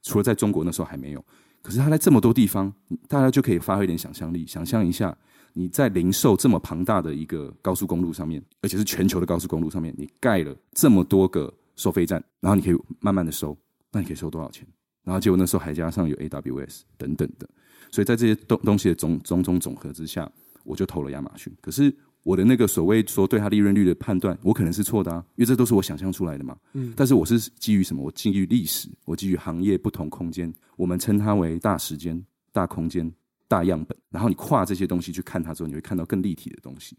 [0.00, 1.22] 除了在中国那时候还没有。
[1.60, 2.72] 可是它在这么多地方，
[3.06, 5.14] 大家就可以发挥一点想象力，想象一下
[5.52, 13.54] 你在零售这么庞大的一个高速公路上面，而且是全球的高速公路上面，你盖了这么多个收费站，然后你可以慢慢的收，
[13.92, 14.66] 那你可以收多少钱？
[15.04, 17.46] 然后结果那时候还加上有 AWS 等等的，
[17.90, 20.26] 所以在这些东东西的种种种总和之下，
[20.64, 21.54] 我就投了亚马逊。
[21.60, 21.94] 可是。
[22.26, 26.58] 我的那个所谓说对它利润率的判断，我可能是错的啊，因为这都是我想象出来的嘛。
[26.72, 28.02] 嗯，但是我是基于什么？
[28.02, 33.08] 我基于历史，我基于行业不同空间，我们称它为大时间、大空间、
[33.46, 33.96] 大样本。
[34.10, 36.98] 然后你跨这些东西去看它之后，你会看到更立体的东西。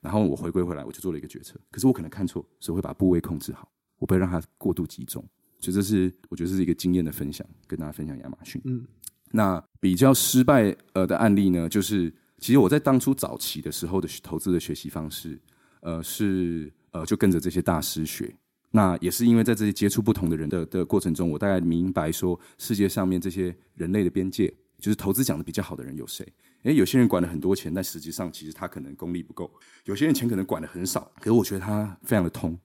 [0.00, 1.58] 然后我回归回来，我就做了一个决策。
[1.72, 5.20] 可是我可能看错，所以会把部位控制好，我不会让它过度集中。
[5.58, 8.62] 所以这是我觉得这是一个经验的分享，跟大家分享亚马逊。
[8.64, 8.86] 嗯，
[9.32, 12.14] 那比较失败呃的案例呢，就是。
[12.38, 15.38] 其实我在当初早期的时候的投资的学习方式，
[15.80, 18.34] 呃，是呃就跟着这些大师学。
[18.70, 26.26] 那也是因为在这些接触不同的人的的过程中，我大概明白说世界上面这些人类的边界，就是投资讲的比较好的人有谁？
[26.64, 29.46] 诶，有些人管了很多钱，但实际上其实他可能功力不够；
[29.84, 32.58] 有些人钱可能管的很少，可是我觉得他非常的通。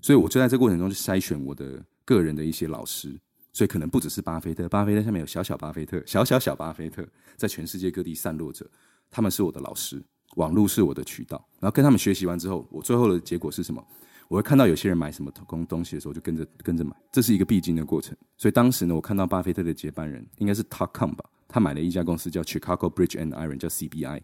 [0.00, 3.18] 所以我就在这过程中去筛选我的个人的一些老师。
[3.52, 7.04] 所以可能不只是巴菲特，巴菲特下面有小小巴菲特，小小小巴菲特，
[7.36, 8.64] 在全世界各地散落着。
[9.10, 10.02] 他们是我的老师，
[10.36, 13.84] 网络是我的渠道，然后跟他们学习完之后，我最后的结果是什么？
[14.28, 18.14] 我会看到有些人买什么东东西的时候，就跟着跟着买，这是一个必经的过程。
[18.36, 24.20] 所以当时呢，我看到巴菲特的接班人应该是 Todd Combs 吧，他买了一家公司叫 Chicago Bridge and Iron，叫 CBI，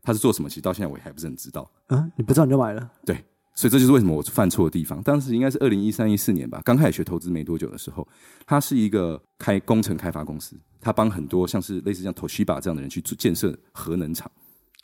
[0.00, 0.48] 他是做什么？
[0.48, 1.68] 其实到现在我也还不是很知道。
[1.88, 2.88] 啊，你不知道你就买了？
[3.04, 3.24] 对，
[3.58, 5.02] 所以这就是为什么我犯错的地方。
[5.02, 8.06] 当时应该是二零一三一四年吧，刚开始学投资没多久的时候，
[8.46, 14.30] 他是一个开工程开发公司，他帮很多像是类似像 Toshiba 这样的人去建设核能厂。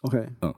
[0.00, 0.52] OK，嗯，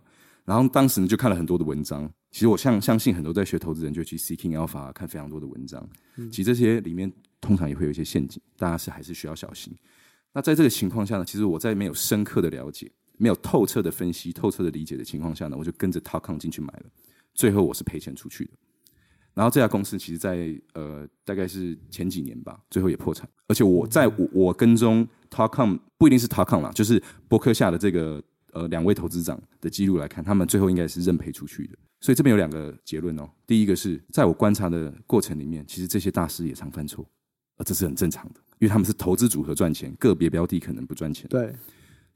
[0.46, 2.10] 然后当时呢就看了很多的文章。
[2.30, 5.86] 其实我相相信很多在学投资人就去 Seeking Alpha 看非常多的文章。
[6.16, 9.76] 嗯，其实这些里面通常也会有一些陷阱，大家是还是需要小心。
[10.32, 12.90] 那在这个情况下呢，其实我在没有深刻的了解。
[13.18, 16.84] 没有透彻的分析、透彻的理解的情况下呢，我就跟着 t a l k o n 进去买了，
[17.36, 18.50] 最后我是赔钱出去的。
[19.34, 23.28] 然后这家公司其实在，在呃大概是前几年吧，最后也破产。
[23.46, 28.22] 而且我在我我跟踪 Talcom 不一定是 Talcom 啦，就是博客下的这个
[28.54, 31.76] 呃两位投资长的记录来看，他们最后应该是认赔出去的。
[32.00, 33.28] 所以这边有两个结论哦。
[33.46, 37.06] 第一个是在我观察的过程里面，其实这些大师也常犯错，
[37.58, 41.28] 呃这是很正常的，因为他们是投资组合赚钱，个别标的可能不赚钱。
[41.28, 41.54] 对。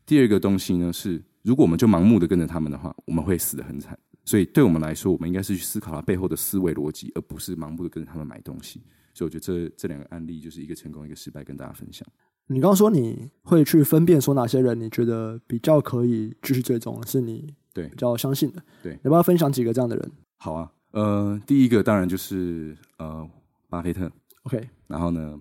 [0.07, 3.99] 第二个东西呢是，如果我们就盲目的跟着他们的话，我们会死得很惨。
[4.25, 8.83] 所以对我们来说，我们应该是去思考它背后的思维逻辑，而不是盲目的跟着他们买东西。
[9.13, 12.07] 所以我觉得这这两个案例就是一个成功，一个失败，跟大家分享。
[12.47, 18.63] 你刚刚说你会去分辨说哪些人你觉得比较可以继续追踪，是你对比较相信的。
[18.83, 20.13] 对，要不要分享几个这样的人？
[20.37, 23.29] 好啊，呃，第一个当然就是呃
[23.69, 24.11] 巴菲特。
[24.45, 25.39] OK，然后呢，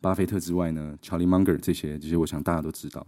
[0.00, 3.06] 巴菲特之外呢，Charlie Munger 这些这些，我想大家都知道。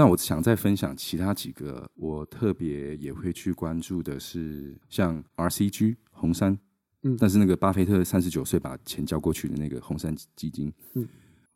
[0.00, 6.58] 那我想再分享其他几个，我特别也会去关注的是像 RCG 红杉，
[7.02, 11.06] 嗯，但是那个巴菲特三十九岁把钱交过去的那个红杉基金，嗯，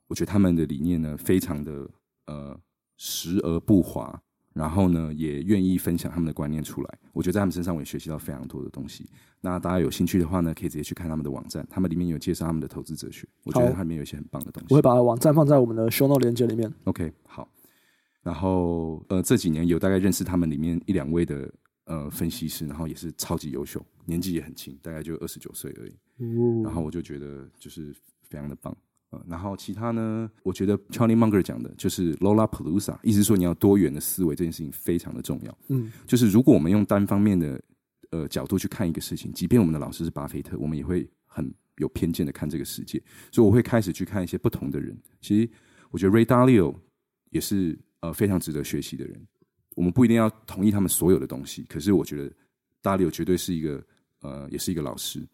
[0.08, 1.88] 我觉得他们的理念呢非常的
[2.26, 2.60] 呃
[2.98, 9.08] 实而不华，然后呢也愿意分享他们的观念出来，我觉得在他们身上我也学习到非常多的东西。
[9.40, 14.66] 那大家有兴趣的话呢，可以直接去看他们的网站，他们里面有介绍他们的投资哲学，我觉得他里面有一些很棒的东西。
[14.68, 16.70] 我会把网站放在我们的 show note 链接里面。
[16.84, 17.48] OK，好。
[18.24, 21.52] 然后，呃，这几年有大概认识他们里面一两位的
[21.84, 25.92] 呃分析师，然后也是超级优秀，年纪也很轻，大概就二十九岁而已。
[26.38, 26.62] 哦。
[26.64, 28.74] 然后我就觉得就是非常的棒。
[29.10, 35.58] 呃，然后其他呢，我觉得 Charlie Munger 讲的就是 Lollapalooza，意思是说你要多元的思维，这件事情非常的重要。
[35.68, 35.92] 嗯。
[36.06, 37.62] 就是如果我们用单方面的
[38.08, 43.02] 呃角度去看一个事情，即便我们的老师是巴菲特，我们也会很有偏见的看这个世界。
[43.30, 44.98] 所以我会开始去看一些不同的人。
[45.20, 45.50] 其实
[45.90, 46.74] 我觉得 Ray Dalio
[47.28, 47.78] 也是。
[48.04, 49.18] 呃，非常值得学习的人，
[49.74, 52.30] 我们不一定要同意他们所有的东西，可是我觉得
[52.82, 53.82] 大利绝对是一个
[54.20, 55.26] 呃，也是一个老师。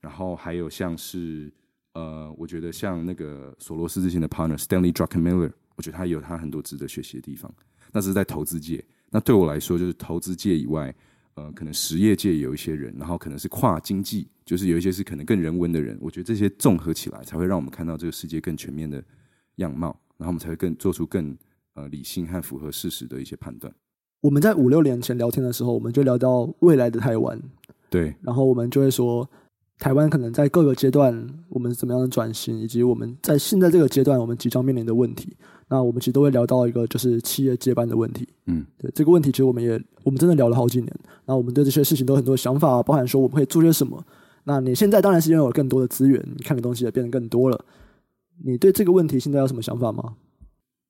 [0.00, 1.52] 然后还有像是
[1.92, 7.54] 呃，我觉得像那个索罗斯之前的 partner Stanley Druckenmiller，我觉得他有他很多值得学习的地方。
[7.92, 10.94] 那是在投资界，那对我来说就是投资界以外，
[11.34, 15.98] 呃，可能实业界有一些人，然后可能是跨经济，就是有一些是可能更人文的人。
[16.00, 19.04] 我觉得这些综合起来，才会让我们看到这个世界更全面的
[19.56, 21.36] 样貌，然后我们才会更做出更。
[21.74, 23.72] 呃，理性和符合事实的一些判断。
[24.20, 27.40] 我们在五六年前聊天的时候，我们就聊到未来的台湾。
[27.90, 29.28] 对，然后我们就会说，
[29.78, 35.36] 台湾可能在各个阶段，我们怎么样的转型，以及我们在现在这个阶段，我们即将面临的问题。
[35.68, 38.28] 那我们其实都会聊到一个，就是企业接班的问题。
[38.46, 40.94] 嗯，对，这个问题其实我们也，我们真的聊了好几年。
[41.26, 44.02] 那我们对这些事情都有很多想法，包含说我们可以做些什么。
[44.44, 47.64] 那你现在当然是拥有了更多的资源，你看的东西也变得更多了。
[48.44, 50.14] 你对这个问题现在有什么想法吗？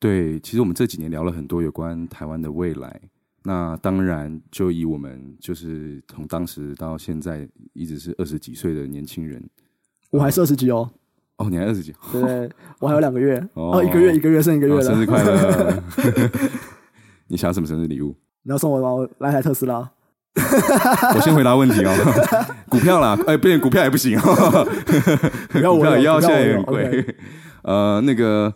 [0.04, 3.00] 对，其实我们这几年聊了很多有关台湾的未来。
[3.42, 9.42] 那当然，就以我们就是从当时到现在一直是二十几岁的年轻人，
[10.10, 10.90] 我还是二十几哦。
[11.38, 11.94] 哦，你还二十几？
[12.12, 13.42] 对，我还有两个月。
[13.54, 14.82] 哦，一个月，一个月剩一个月了。
[14.82, 15.82] 生日快乐！
[17.28, 18.14] 你想要什么生日礼物？
[18.42, 18.92] 你要送我吗？
[18.92, 19.90] 我来台特斯拉。
[21.14, 21.90] 我先回答问题哦。
[22.68, 24.68] 股票啦，哎，变股票也不行哦。
[25.50, 27.16] 股票也要现在也很贵。
[27.62, 28.54] 呃，那个。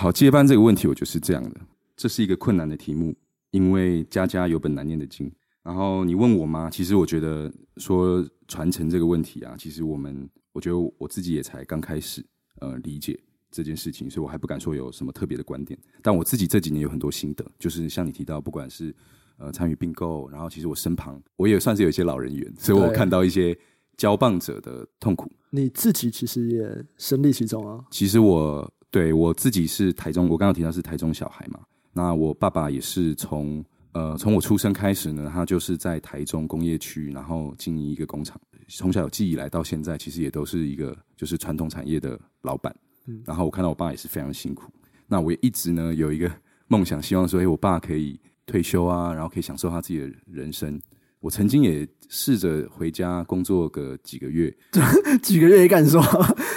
[0.00, 1.60] 好，接班这个问题，我就是这样的。
[1.94, 3.14] 这是一个困难的题目，
[3.50, 5.30] 因为家家有本难念的经。
[5.62, 6.70] 然后你问我吗？
[6.70, 12.24] 其实我觉得说传承这个问题啊，其实我们，我觉得我自己也才刚开始
[12.60, 15.78] 呃理解这件事情，所以我还不敢说有什么特别的观点。
[16.00, 18.96] 但我自己这几年有很多心得，就是像你提到，不管是
[19.36, 23.54] 呃参与并购，然后其实我身旁我也算是有一些老人缘，所以我看到一些
[23.98, 25.30] 交棒者的痛苦。
[25.50, 27.84] 你自己其实也身历其中啊。
[27.90, 28.72] 其实我。
[28.90, 31.60] 对，我自己是台中，我刚刚提到是台中小孩嘛。
[31.92, 38.40] 那我爸爸也是从呃从我出生开始呢，他就是在台中工业区，然后经营一个工厂。
[38.68, 42.74] 从小有记忆以来到现在，其实也都是一个就是传统产业的老板。
[43.06, 44.70] 嗯，然后我看到我爸也是非常辛苦。
[45.06, 46.30] 那我也一直呢有一个
[46.68, 50.80] 梦想，希望说，哎，我爸可以退休啊，然后可以享受他自己的人生。
[51.20, 54.54] 我曾经也试着回家工作个几个月，
[55.22, 56.02] 几个月也敢说，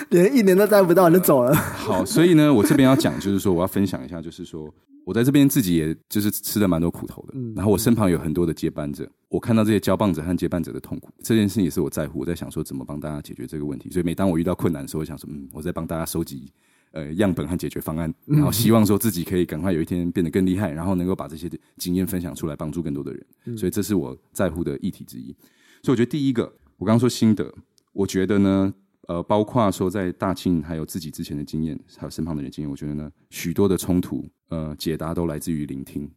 [0.09, 1.53] 连一年都待不到你就走了。
[1.55, 4.73] 好，所以呢，我这边要讲就是说，我要分享一下，就是说
[5.05, 7.33] 我在这边自己也就是吃了蛮多苦头的。
[7.35, 12.19] 嗯，然后我身旁有很多的接班者，我看到这些交棒者和接班者的痛苦，这件事情也是我在乎。
[12.19, 13.89] 我在想说怎么帮大家解决这个问题。
[13.91, 16.49] 所以每当我遇到困难的时候，我想说，嗯，我在帮大家收集。
[16.93, 23.25] 呃，样本和解决方案，然后希望说自己可以赶快有一天变得更厉害，然后能够把这些经验分享出来，帮助更多的人。
[23.45, 23.57] 嗯。
[23.57, 25.35] 所以这是我在乎的议题之一。
[25.81, 26.43] 所以我觉得第一个，
[26.77, 27.51] 我刚刚说心得，
[27.93, 28.73] 我觉得呢，
[29.07, 36.07] 呃，包括说在大庆还有自己之前的经验，还有身旁的人经验，我觉得呢，许多的冲突，呃，解答都来自于聆听。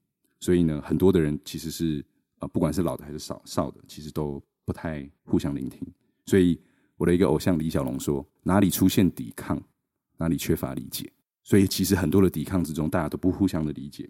[0.41, 2.05] 所以呢，很多的人其实是
[2.41, 5.81] 呃，不管是老的还是少少的，其实都不太互相聆听。
[6.27, 6.61] 所以
[6.99, 9.59] 我的一个偶像李小龙说：“哪里出现抵抗？”
[10.19, 11.11] 哪里缺乏理解，
[11.45, 14.09] 所以其实很多的抵抗之中，大家都不互相的理解。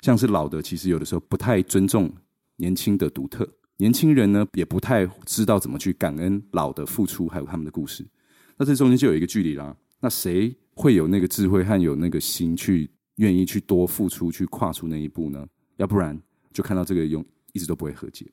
[0.00, 2.12] 像是老的，其实有的时候不太尊重
[2.56, 8.06] 年轻的独特，年轻人呢也不太知道怎么去感恩老的付出，还有他们的故事。
[8.56, 9.76] 那这中间就有一个距离啦。
[10.00, 15.46] 那谁会有那个智慧和有那个心去愿意去多付出，去跨出那一步呢？
[15.76, 16.20] 要不然
[16.52, 18.26] 就看到这个永一直都不会和解。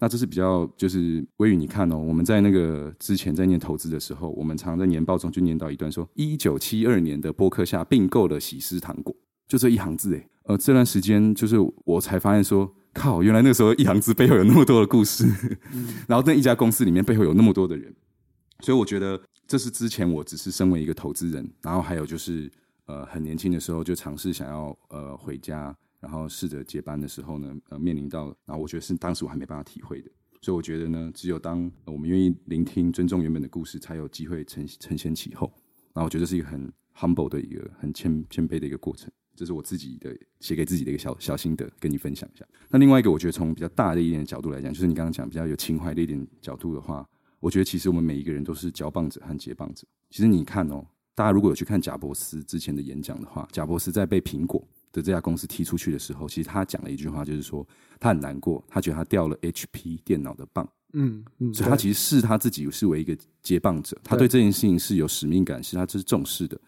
[0.00, 9.14] 那这是比较，就是微雨，你看哦，我们在那个之前在念投资的时候，我们常常在年报中就念到一段说，一九七二年的波克夏并购了喜诗糖果，
[9.48, 10.28] 就这一行字诶。
[10.44, 15.26] 呃，这段时间就是我才发现说，靠，原来那个时候一行字背后有那么多的故事，
[15.72, 17.92] 嗯、 然后那一家公司里面背后有那么多的人，
[18.60, 22.48] 所以我觉得这是之前我只是身为一个投资人，然后还有就是
[22.86, 25.76] 呃很年轻的时候就尝试想要呃回家。
[26.00, 35.52] 然后试着接班的时候呢，呃，面临到，然后我觉得是当时我还没办法体会的，所以我觉得呢，只有当我们愿意聆听、尊重原本的故事，才有机会承承先启后。
[35.94, 42.46] 然后我觉得是一个很 humble 的一个很谦谦卑的一个过程，这是我自己的写给自己的一个小小心得，跟你分享一下。
[42.68, 47.04] 那另外一个，我觉得从比较大的一点的角度来讲，就是你刚刚讲比较有情怀的一点角度的话，
[47.40, 49.84] 我觉得其实我们每一个人都是交棒者和接棒者。
[50.10, 54.64] 其实你看哦，大家如果有去看贾伯斯之前的演讲的话，贾伯斯在被苹果。
[54.92, 57.66] 的这家公司踢出去的时候，其实他讲了一句话，就是说
[58.00, 66.58] 他很难过，他觉得他掉了 HP 电脑的棒，嗯嗯，所以他其实视他自己是为一个接棒者，他对这件事情是有使命感，是他这是重视的。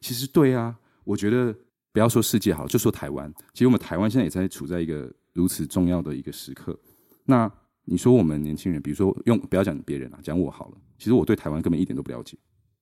[0.00, 1.54] 其实对啊，我觉得
[1.92, 6.78] 不要说世界好，就说台湾，其实我们台湾现在也在处在一个如此重要的一个时刻。
[7.24, 7.50] 那
[7.84, 12.36] 你说我们年轻人，比如说用不要讲别人啊，讲我好了，其实我对台湾根本一点都不了解，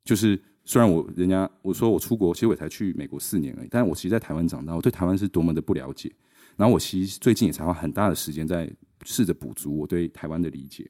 [0.05, 0.41] 就是。
[0.65, 6.13] 虽然我人家我说我出国，其实我才去美国四年而已，但我其实在台湾长大，我对台湾是多么的不了解。
[6.57, 8.71] 然后我其实最近也才花很大的时间在
[9.05, 10.89] 试着补足我对台湾的理解。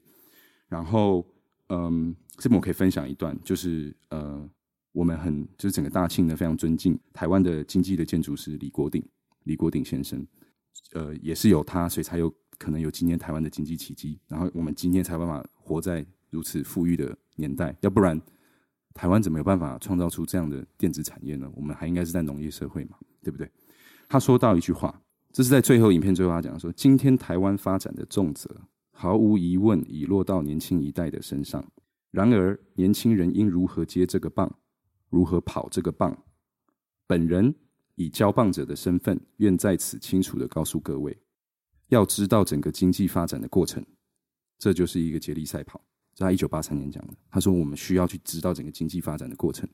[0.67, 1.25] 然后，
[1.69, 4.47] 嗯，这边我可以分享一段，就是呃，
[4.91, 9.03] 我们很就是整个大庆呢非常尊敬台湾的经济的建筑师李国鼎，
[9.45, 10.23] 李国鼎先生，
[10.93, 14.19] 呃，也是有他，所以才有可能有今天台湾的经济奇迹。
[14.27, 18.21] 然后我们今天才有办法活在如此富裕的年代，要不然。
[18.93, 21.51] 台湾怎么有办法创造出这样的电子产业呢？
[21.55, 23.49] 我们还应该是在农业社会嘛，对不对？
[24.07, 25.01] 他说到一句话，
[25.31, 28.49] 这是在最后影片最后他讲说：今天台湾发展的重责，
[28.91, 31.65] 毫无疑问已落到年轻一代的身上。
[32.11, 34.59] 然而，年轻人应如何接这个棒，
[35.09, 36.15] 如何跑这个棒？
[37.07, 37.55] 本人
[37.95, 41.17] 以交棒者的身份，愿在此清楚地告诉各位：
[41.87, 43.83] 要知道整个经济发展的过程，
[44.59, 45.81] 这就是一个接力赛跑。
[46.13, 49.67] 在一九八三年讲的，他说我们需要去知道整个经济发展的过程，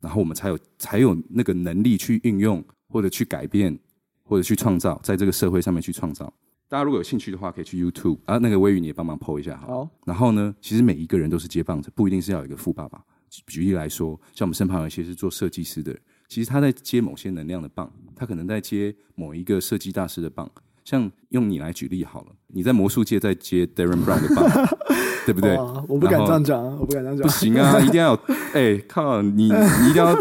[0.00, 3.78] 然后我们才有才有那个能力去运用或者去改变
[4.22, 6.32] 或者去创造，在这个社会上面去创造。
[6.68, 9.66] 大家如果有兴趣的话，可以去 YouTube 啊，那个微雨你也帮忙 PO 一下好。
[9.66, 9.90] 好。
[10.06, 13.04] 然后呢，其实每一个人都是接棒者，不一定是要有一个富爸爸。
[13.46, 20.50] 举例来说，像我们身旁有一些是做设计师的人，其实他在接某些能量的棒，他可能在接某一个设计大师的棒。
[20.84, 24.68] 像用你来举例好了，你在魔术界在接 Darren Brown 的棒，
[25.24, 25.56] 对不对？
[25.88, 27.26] 我不敢这样讲，我不敢这样讲。
[27.26, 28.20] 不行啊，一定要有，
[28.52, 30.14] 哎、欸，靠你，你一定要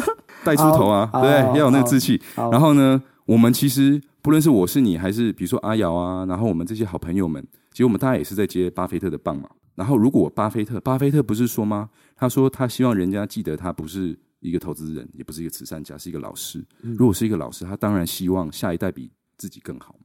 [0.43, 1.59] 带出头啊，对不对？
[1.59, 2.21] 要有那个志气。
[2.35, 9.49] 然后呢，我们其实不论是我是你，还是比如说阿瑶啊，然后我们这些好朋友们，其实我们大家也是在接巴菲特的棒嘛。
[9.75, 11.89] 然后如果巴菲特，巴菲特不是说吗？
[12.15, 16.63] 他说他希望人家记得他不是一个投资人，也不是一个慈善家，是一个老师。
[16.81, 19.95] 如果是一个老师，他当然希望下一代比自己更好。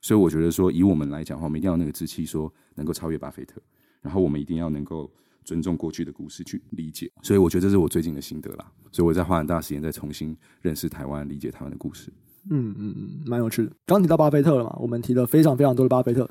[0.00, 3.60] 所以我觉得说，以我们来讲的话，我们一定要那个志气，说能够超越巴菲特。
[4.00, 5.10] 然后我们一定要能够
[5.44, 7.10] 尊重过去的故事去理解。
[7.22, 8.72] 所以我觉得这是我最近的心得啦。
[8.92, 12.12] 所以我在花很大时间在重新认识台湾，理解台湾的故事。
[12.50, 13.72] 嗯嗯嗯，蛮有趣的。
[13.84, 16.30] 刚提到巴菲特了嘛，我们提了非常非常多的巴菲特。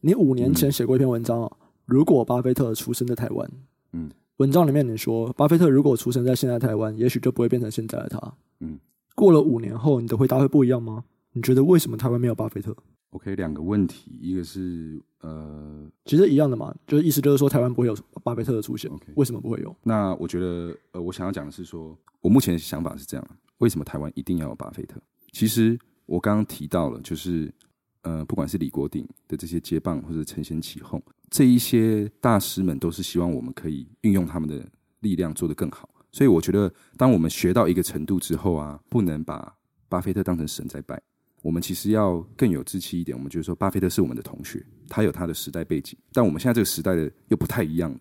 [0.00, 3.50] 你五年前写过一篇文章啊，嗯，如果巴菲特出生在台湾，
[3.92, 8.34] 嗯，文章里面你说，巴菲特如果出生在现在台湾，也许就不会变成现在的他。
[8.60, 8.78] 嗯，
[9.14, 11.04] 过了五年后，你的回答会不一样吗？
[11.34, 12.74] 你觉得为什么台湾没有巴菲特？
[13.12, 18.90] OK，两个问题，一个是呃，其实一样的嘛，就是意思就是说台湾不会有巴菲特的出现。
[18.90, 19.76] OK，为什么不会有？
[19.82, 23.26] 那我觉得呃，我想要讲的是说，我目前的想法是这样：
[23.58, 24.98] 为什么台湾一定要有巴菲特？
[25.32, 27.52] 其实我刚刚提到了，就是
[28.00, 34.66] 呃，不管是李国鼎的这些接棒，或者承先启后，这一些大师们都是希望我们可以运用他们的
[35.00, 35.88] 力量做得更好。
[36.10, 39.54] 所以我觉得，当我们学到一个程度之后啊，不能把
[39.88, 41.02] 巴菲特当成神在拜。
[41.42, 47.98] 我们其实要更有志气一点，我们就是说，巴菲特是我们的同学，他有他的时代背景，但我们现在这个时代的又不太一样了，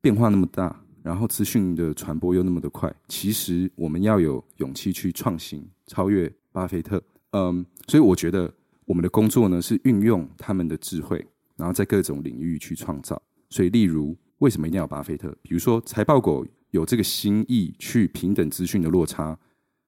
[0.00, 7.02] 变化那么大，然后资讯的传播又那么的快，其实我们要有勇气去创新，超越巴菲特。
[7.32, 8.52] 嗯，所以我觉得
[8.84, 11.26] 我们的工作呢是运用他们的智慧，
[11.56, 13.20] 然后在各种领域去创造。
[13.50, 15.36] 所以，例如为什么一定要巴菲特？
[15.42, 19.36] 比如说财报狗有这个心意去平等资讯的落差。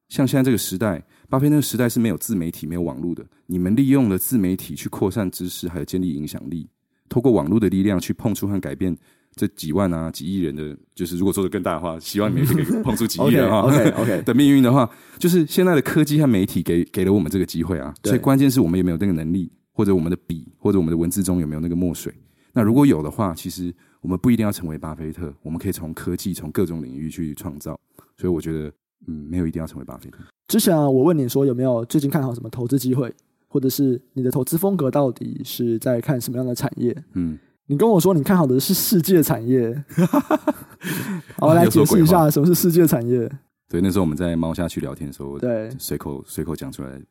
[0.09, 3.25] 像现在这个时代，巴菲特时代是没有自媒体、没有网络的。
[3.45, 6.69] 你们利用了自媒体去扩散知识，还有建立影响力，
[7.09, 8.95] 透过网络的力量去碰触和改变
[9.35, 13.61] 这几万啊、几亿人的，就是如果做得更大的话，希望你们可以碰触几亿人哈。
[13.61, 14.23] OK OK, okay.
[14.23, 14.89] 的命运的话，
[15.19, 17.93] 就是现在的科技和媒体给给了我们这个机会啊。
[18.03, 22.13] 所以关键是我们有没有那个能力，或者我们的笔，或者我们的文字中有没有那个墨水。
[22.53, 27.77] 那如果有的话，其实我们不一定要成为巴菲特，我们可以从科技、从各种领域去创造。
[28.15, 28.71] 所以我觉得。
[29.05, 30.19] 嗯，没有一定要成为巴菲特。
[30.47, 33.13] 之前啊，我问你说有没有最近看好什么投资机会，
[33.47, 36.95] 或者是你的投资风格到底是在看什么样的产业？
[37.13, 37.37] 嗯，
[37.67, 39.83] 你跟我说你看好的是世界产业。
[41.37, 43.29] 好，我来解释一下什么是世界产业。
[43.69, 47.01] 对，那时候我们在猫下去聊天的时候，对，随口随口讲出来。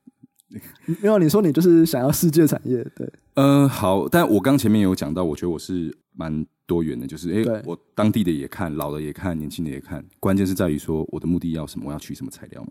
[1.03, 3.07] 没有，你说你就是想要世界产业，对。
[3.35, 12.71] 嗯、呃，好，但我刚前面有讲到，我觉得我是蛮多元的，就是诶，我当地的也看，老的也看，年轻的也看，关键是在于说我的目的要什么，我要取什么材料嘛。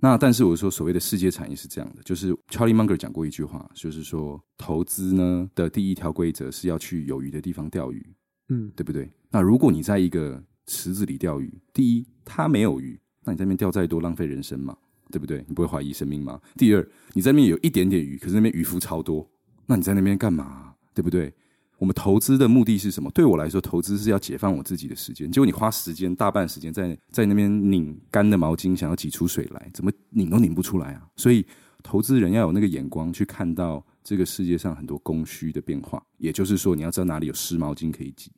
[0.00, 8.14] 那但是我说所谓的世界产业是这样的，就是 Charlie Munger 讲过一句话，就是说投资呢的第一条规则是要去有鱼的地方钓鱼，
[8.48, 9.10] 嗯，对不对？
[9.30, 14.76] 那如果你在一个池子里钓鱼，第一它没有鱼，那你在那边钓再多浪费人生嘛。
[15.10, 15.44] 对不对？
[15.46, 16.40] 你不会怀疑生命吗？
[16.56, 19.28] 第二，你在那边有一点点鱼，可是那边渔夫超多，
[19.66, 20.74] 那你在那边干嘛？
[20.94, 21.32] 对不对？
[21.78, 23.08] 我们投资的目的是什么？
[23.12, 25.30] 对我来说，投资是要解放我自己的时间。
[25.30, 31.06] 结果你花时间大半时间在在那边拧干的毛巾，想要挤出水来，怎么拧都拧不出来啊！
[31.14, 31.46] 所以，
[31.84, 36.04] 投资人要有那个眼光去看到这个世界上很多供需的变化。
[36.16, 38.32] 也就是说，你要知道哪里有湿毛巾可以挤。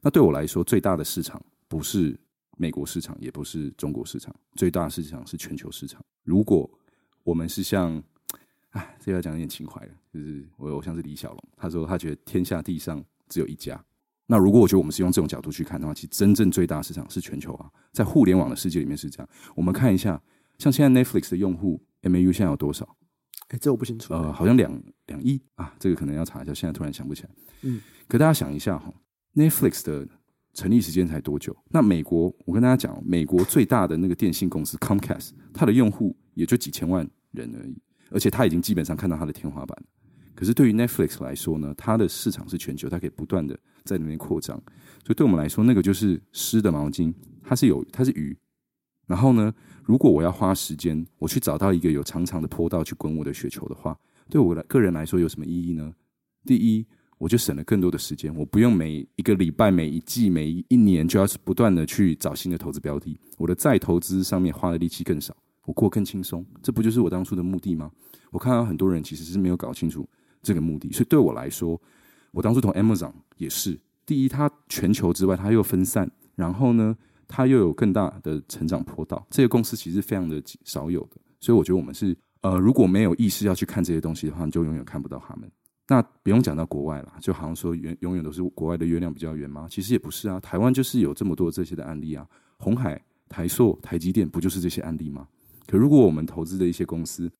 [0.00, 2.18] 那对我来说，最大的市场不是。
[2.56, 6.04] 美国市场也不是中国市场，最大的市场是全球市场。
[6.22, 6.70] 如果
[7.24, 8.02] 我们是像，
[8.70, 13.82] 哎，这要讲一点情怀了，就是我偶像是李小龙，他说他觉得天下地上只有一家。
[14.26, 19.28] 那如果我觉得我们是用这种角度去看的话，其实真正最大市场是全球啊，在互联网的世界里面是这样。
[19.54, 20.22] 我们看一下，
[20.58, 22.96] 像现在 Netflix 的用户 MAU 现在有多少？
[23.48, 24.14] 哎，这我不清楚。
[24.14, 27.30] 呃，好像两两亿啊，这个可能要查一下，现在突然想不起来。
[27.62, 28.92] 嗯，可大家想一下哈
[29.34, 30.08] ，Netflix 的。
[30.54, 31.56] 成立时间才多久？
[31.70, 37.76] 那美国，我跟大家讲，美国最大的那个电信公司 Comcast，它的用户也就几千万人而已，
[38.10, 39.76] 而且它已经基本上看到它的天花板。
[40.34, 44.56] 可是对于 Netflix 来说呢，它的市场是全球，它可以不断的在那边扩张。
[45.04, 48.36] 所以对我们来说，那个就是湿的毛巾，它是有，它是鱼。
[49.06, 53.98] 然后呢，如果我要花时间，我去找到一个有长长的坡道去滚我的雪球的话，
[54.28, 55.94] 对我来个人来说有什么意义呢？
[56.44, 56.86] 第一。
[57.22, 65.32] 我就省了更多的时间，我不用每一个礼拜、每一季、每一年就要不断的去找新的投资标的，我的再投资上面花的力气更少，
[65.64, 67.88] 我过更轻松，这不就是我当初的目的吗？
[68.32, 70.04] 我看到很多人其实是没有搞清楚
[70.42, 71.80] 这个目的，所以对我来说，
[72.32, 76.96] 我当初投 Amazon 也是，第一，它全球之外它又分散，然后呢，
[77.28, 85.48] 它又有更大的成长坡道，这个公司其实非常的少有的，所以我觉得我们是呃，如果没有意识要去看这些东西的话，你就永远看不到他们。
[85.92, 89.66] 那不用讲到国外了，就好像说永永远都是国外的月亮比较圆吗？
[89.68, 92.26] 其实也不是啊，台湾就是有这么多这些的案例啊。
[92.56, 95.28] 红海、台塑、台积电不就是这些案例吗？
[95.66, 97.30] 可如果我们投资的一些公司，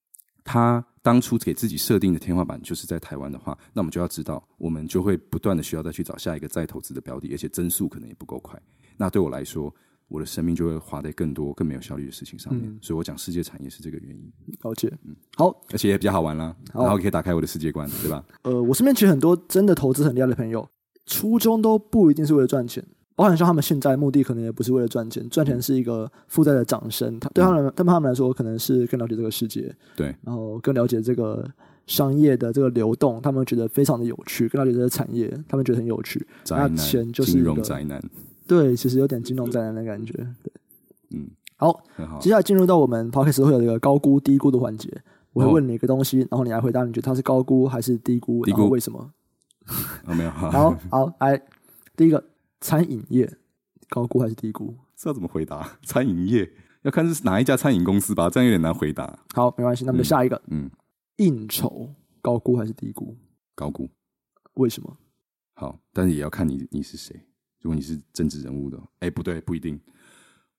[0.45, 8.61] 他当初给自己设定的天花板就是在台湾的话，那我们就要知道，我们就会不断的需要再去找下一个再投资的标的，而且增速可能也不够快。
[8.99, 9.75] 那对我来说，
[10.13, 14.33] 我的生命就会花在更多更没有效率的事情上面，嗯、所以我讲世界产业是这个原因。
[14.63, 18.23] 了解，嗯，好，而且也比较好玩啦，然后可以打开我的世界观，对吧？
[18.43, 20.69] 呃，我身边其实很多真的投资很厉害的朋友，
[21.07, 22.85] 初衷都不一定是为了赚钱，
[23.17, 27.19] 包含像他们现在目的可能也不是为了赚钱，赚钱是一个附带的掌声。
[27.19, 31.49] 他对他们，对他们来说，可能是更了解这个世界，对，然后更了解这个
[31.87, 36.25] 商业的这个流动，他们觉得非常的有趣，更了解这个产业，他们觉得很有趣。
[36.51, 38.03] 那钱就是金融宅男，
[38.47, 40.53] 对，其实有点金融灾难的感觉，对。
[41.11, 45.03] 嗯，好，好，接下来进入到我们 podcast 会有一个高估低估的环节。
[45.33, 48.45] 我会问你一个东西，然后你来回答，你觉得它是高估还是低估？
[48.45, 49.13] 低估为什么？
[50.05, 50.31] 哦，没有。
[50.31, 51.41] 好， 好，好，来，
[51.97, 52.23] 第一个，
[52.61, 53.31] 餐饮业
[53.89, 54.75] 高估还是低估？
[54.95, 55.79] 这要怎么回答？
[55.85, 56.51] 餐饮业
[56.83, 59.19] 要看是哪一家餐饮公司吧，这样有点难回答。
[59.35, 60.71] 好，没关系，那么就下一个，嗯，嗯，
[61.17, 61.89] 应酬
[62.21, 63.17] 高估还是低估？
[63.55, 63.89] 高估。
[64.55, 64.97] 为什么？
[65.55, 67.25] 好，但是也要看你你是谁。
[67.63, 69.81] 如果你是政治人物的，哎，不对，不一定。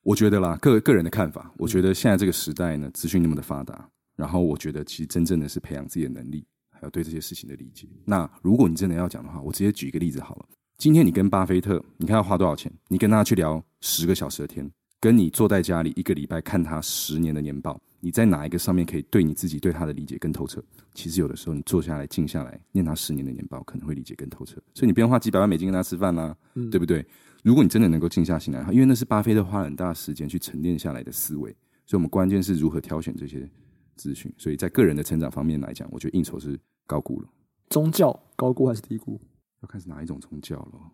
[0.01, 7.87] 我觉得啦，个个人的看法，我觉得现在这个时代呢，资讯那么的发达，然后我觉得其实真正的是培养自己的能力，还有对这些事情的理解。
[8.03, 10.45] 那如果你真的要讲的话，我直接举一个例子好了。
[10.77, 12.71] 今天你跟巴菲特，你看要花多少钱？
[12.87, 17.79] 你跟他去聊十个小时的天，跟你坐在家里一个礼拜看他十年的年报。
[18.03, 20.61] 你在哪一个上面可以对你自己对他的理解更透彻？
[20.93, 24.61] 其实有的时候你坐下来静下来念他十年的年报，可能会理解更透彻。
[24.73, 27.05] 所以你不用花几百万美金跟他吃饭啦、啊，嗯、对不对？
[27.43, 31.49] 如果你真的能够静下心来，因为那是巴菲特花了很大时间去沉淀下来的思维。
[31.85, 33.49] 所以我们关键是如何挑选这些
[33.95, 34.29] 资讯。
[34.37, 37.29] 所以在个人的成长方面来讲，我觉得应酬是高估了。
[37.69, 39.17] 宗教高估还是低估？
[39.61, 40.91] 要看是哪一种宗教了。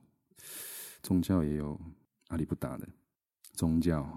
[1.01, 1.76] 宗教也有
[2.28, 2.88] 阿里不达的
[3.53, 4.07] 宗教，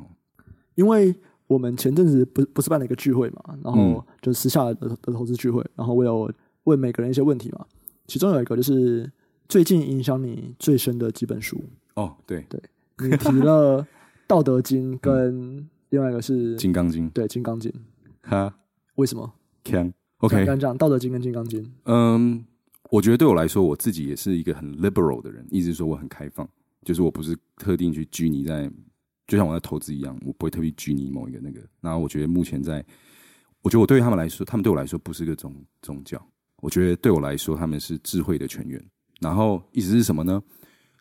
[0.74, 1.18] 因为。
[1.53, 6.32] 我们前阵子不不是办了一个聚会嘛，然后就私下的的投资聚会，然后我有
[6.64, 7.66] 问每个人一些问题嘛，
[8.07, 9.11] 其中有一个就是
[9.48, 11.62] 最近影响你最深的几本书。
[11.94, 12.46] 哦，对。
[12.48, 12.61] 对，
[13.09, 13.82] 你提了
[14.26, 17.70] 《道德经》跟 另外一个是《金刚经》，对，《金刚经》
[18.22, 18.55] 哈，
[18.94, 19.30] 为什么
[19.64, 22.44] ？Can，OK，刚讲《道德经》跟《金刚经》，嗯，
[22.90, 26.48] 我觉得对我来说，我自己也是一个很 liberal 的人，意思是说我很开放，
[26.84, 28.70] 就是我不是特定去拘泥在。
[29.26, 31.60] 就像我在投资一样，我不会特别拘泥某一个那个。
[31.80, 32.84] 然后我觉得目前在，
[33.62, 36.20] 我觉得我对于他们来说，他们对我来说不是个宗宗教。
[36.60, 38.82] 我觉得对我来说，他们是智慧的泉源。
[39.20, 40.42] 然后意思是什么呢？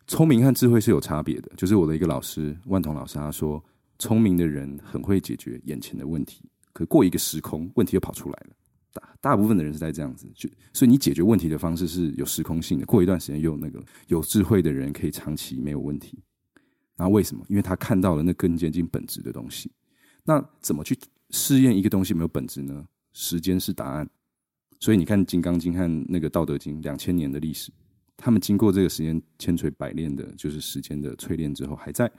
[0.06, 1.50] 聪明和智慧是有差别的。
[1.56, 3.62] 就是我的一个老师万彤老师他说，
[3.98, 8.56] 聪明的人很会解决眼前的问题，可过一个时空，问题又跑出来了。
[8.92, 12.84] 大大部分的人是在这样子，就所以你解决问题的方式是有时空性的。
[12.84, 16.18] 过一段时间又那个有智慧的人可以长期没有问题。
[16.96, 17.44] 那为什么？
[17.48, 19.70] 因为他看到了那更接近本质的东西。
[20.24, 20.96] 那怎么去
[21.30, 22.86] 试验一个东西没有本质呢？
[23.12, 24.08] 时间是答案。
[24.78, 27.72] 所以你看《金刚经》和那个《道德经》两千年的历史，
[28.16, 32.10] 他们经过这个时间千锤百炼的，就是时间的淬炼之后还在。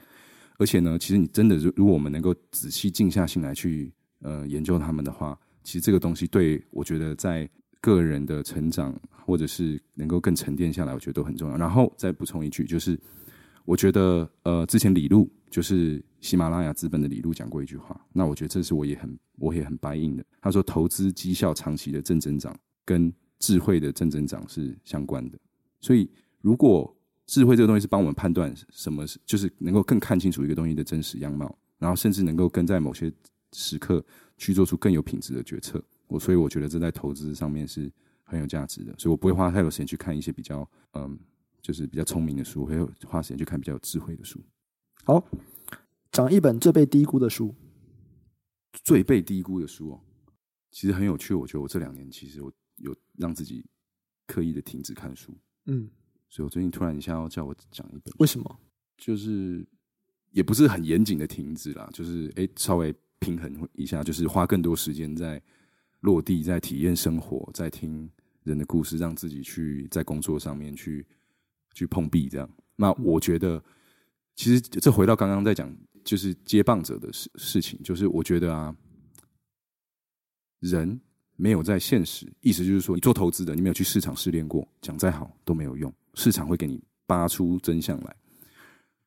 [0.58, 7.48] 而且呢，其实你真的，如果我们能够仔细静下心来去呃研究他们的话，其实这个东西对我觉得在
[7.80, 8.94] 个人的成长，
[9.24, 11.56] 或者是能够更沉淀下来，我觉得都很重要。
[11.56, 12.98] 然后再补充一句，就是。
[13.64, 20.24] 我觉得，呃，之前李路就是喜马拉雅资本的李路讲过一句话，那我觉得这是我也很我也很 buy in 的。
[20.40, 22.54] 他说，投资绩效长期的正增长
[22.84, 25.38] 跟智慧的正增长是相关的。
[25.80, 26.10] 所以，
[26.42, 26.94] 如果
[27.26, 33.10] 智慧这个东西是帮我们判断什么是，就是能够更看清楚一个东西的真实样貌，然后甚至能够跟在某些
[33.52, 34.04] 时刻
[34.36, 35.82] 去做出更有品质的决策。
[36.06, 37.90] 我所以我觉得这在投资上面是
[38.24, 38.94] 很有价值的。
[38.98, 41.18] 所以我不会花太多时间去看一些比较嗯。
[41.64, 44.38] 就是比较聪明的书，会有花时间去看比较有智慧的书。
[45.02, 45.26] 好，
[46.12, 47.54] 讲一本最被低估的书。
[48.82, 50.00] 最被低估的书哦，
[50.70, 51.32] 其实很有趣。
[51.32, 53.64] 我觉得我这两年其实我有让自己
[54.26, 55.34] 刻意的停止看书。
[55.64, 55.88] 嗯，
[56.28, 58.60] 所以我最近突然一下要叫我讲一本，为什么？
[58.98, 59.66] 就是
[60.32, 65.42] 也不是很严谨的停止啦，就是哎，稍微平衡一下，就是花更多时间在
[66.00, 68.10] 落地，在体验生活，在听
[68.42, 71.06] 人的故事，让自己去在工作上面去。
[71.74, 72.48] 去碰壁，这样。
[72.76, 73.62] 那我觉得，
[74.34, 75.72] 其实这回到刚刚在讲，
[76.02, 77.78] 就是接棒者的事事情。
[77.82, 78.74] 就是我觉得啊，
[80.60, 81.00] 人
[81.36, 88.16] 没有在现实，意思就是说，你做投资的，你没有去市场试炼过，讲再好都没有用，市场会给你扒出真相来。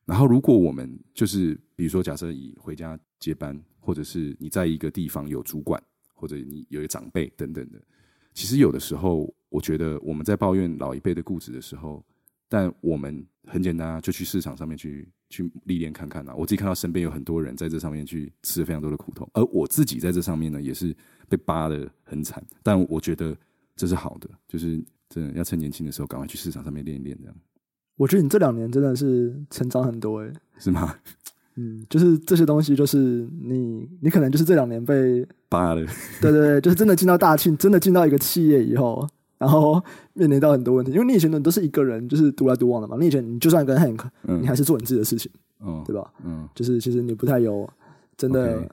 [0.06, 5.82] 然后，如果我们就是，比如说，假设以回家接班，或者是你在一个地方有主管，
[6.14, 7.78] 或者你有一个长辈等等的，
[8.32, 12.02] 其实有的时候，我觉得我们在抱怨老一辈的固执的时候。
[12.48, 16.34] 但我们很简单啊，就去市场上面去去历练看看啊。
[16.34, 20.94] 我自己看到身边有很多人在这上面去吃了非常多的苦头，而我自己在这上面呢，也是
[21.28, 22.42] 被扒的很惨。
[22.62, 23.36] 但我觉得
[23.76, 27.36] 这是好的，就是真的要趁年轻的时候赶快去市场上面练一练这样。
[27.96, 30.94] 我觉得你这两年真的是成长很多诶、欸，是吗？
[31.56, 35.84] 嗯，就是这些东西，就是你你可能就是这两年被扒了。
[36.20, 39.04] 对对对，就是真的进到大庆，真的进到一个企业以后。
[39.38, 39.82] 然后
[40.14, 42.96] 面临到很多问题，因为你以前的都是一个人，就是独来独往的嘛。
[42.98, 45.30] 你以前你就算跟 Hank，、嗯、你还是做你自己的事情，
[45.64, 46.12] 嗯、对吧？
[46.24, 47.68] 嗯，就是其实你不太有
[48.16, 48.68] 真的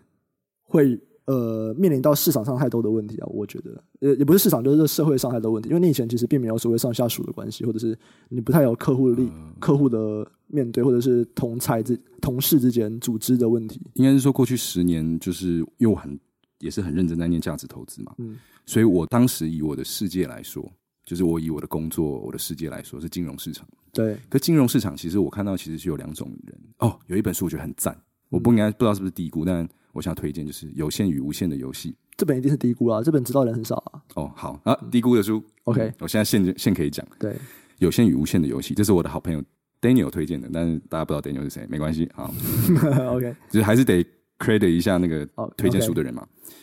[0.64, 3.28] 会呃面临到市场上太多的问题啊。
[3.30, 5.70] 我觉得也也不是市场，就是社会上太多问题。
[5.70, 7.98] 因为你以前其实并没有所谓上下属的关系，或者是
[8.30, 13.80] 你不太有客户力、嗯、客户的面对，或者是同才之同事之间组织的问题。
[13.94, 16.20] 应该是说过去十年，就是因为我很
[16.60, 20.72] 也是很认真在念价值投资嘛，嗯，所以我当时以我的世界来说，
[21.06, 23.68] 就是我以我的工作、我的世界来说是金融市场。
[23.92, 26.60] 对，可金融市场其实我看到其实是有两种人。
[26.80, 27.98] 哦，有一本书我觉得很赞，
[28.30, 31.92] 我不应该不知道是不是低估，但我想要推荐就是《有限与无限的游戏》。
[32.18, 34.02] 这本一定是低估啦，这本知道的人很少啊。
[34.16, 37.06] 哦，好啊，低估的书，OK，我现在现现可以讲。
[37.20, 37.36] 对，
[37.80, 39.44] 有限与无限的游戏，这是我的好朋友
[39.82, 42.34] Daniel 推荐的，但是大家不知道 Daniel 是谁，没关系，好，
[43.16, 44.06] OK，就是还是得
[44.38, 45.26] credit 一下那个
[45.58, 46.22] 推荐书的人嘛。
[46.22, 46.54] Oh.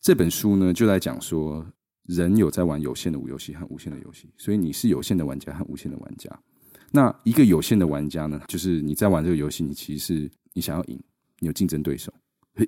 [0.00, 1.66] 这本书呢，就在讲说，
[2.04, 6.30] 人有在玩有限的游戏和无限的游戏，所以你是有限的玩家和无限的玩家。
[6.90, 11.00] 那一个有限的玩家呢，就是你在玩这个游戏，你其实是你想要赢，
[11.38, 12.12] 你有竞争对手。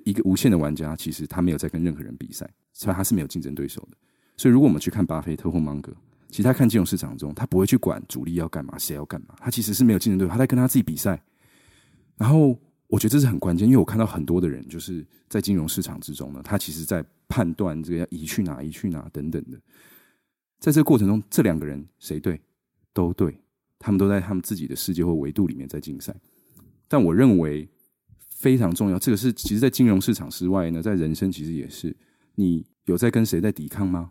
[0.05, 3.97] 一个无限的玩家，其实他没有在跟任何人比赛，所以他是没有竞争对手的。
[4.37, 5.93] 所以，如果我们去看巴菲特或芒格，
[6.29, 11.21] 其实他看金融市场中，他不会去管主力要干嘛，谁要干嘛，他其实是没有竞争对手，他在跟他自己比赛。
[12.17, 12.57] 然后，
[12.93, 19.59] 我觉得这是很关键，因为我看到很多的人就是在金融市场之中呢，他其实在判断这个要移去哪，移去哪等等的。
[20.59, 22.39] 在这个过程中，这两个人谁对
[22.93, 23.35] 都对，
[23.79, 26.15] 他们都在他们自己的世界或维度里面在竞赛。
[26.87, 27.67] 但我认为。
[28.43, 31.95] 非常重要，这个是其实，在金融市场之外呢，在人生其实也是。
[32.35, 34.09] 你有在跟谁在抵抗吗？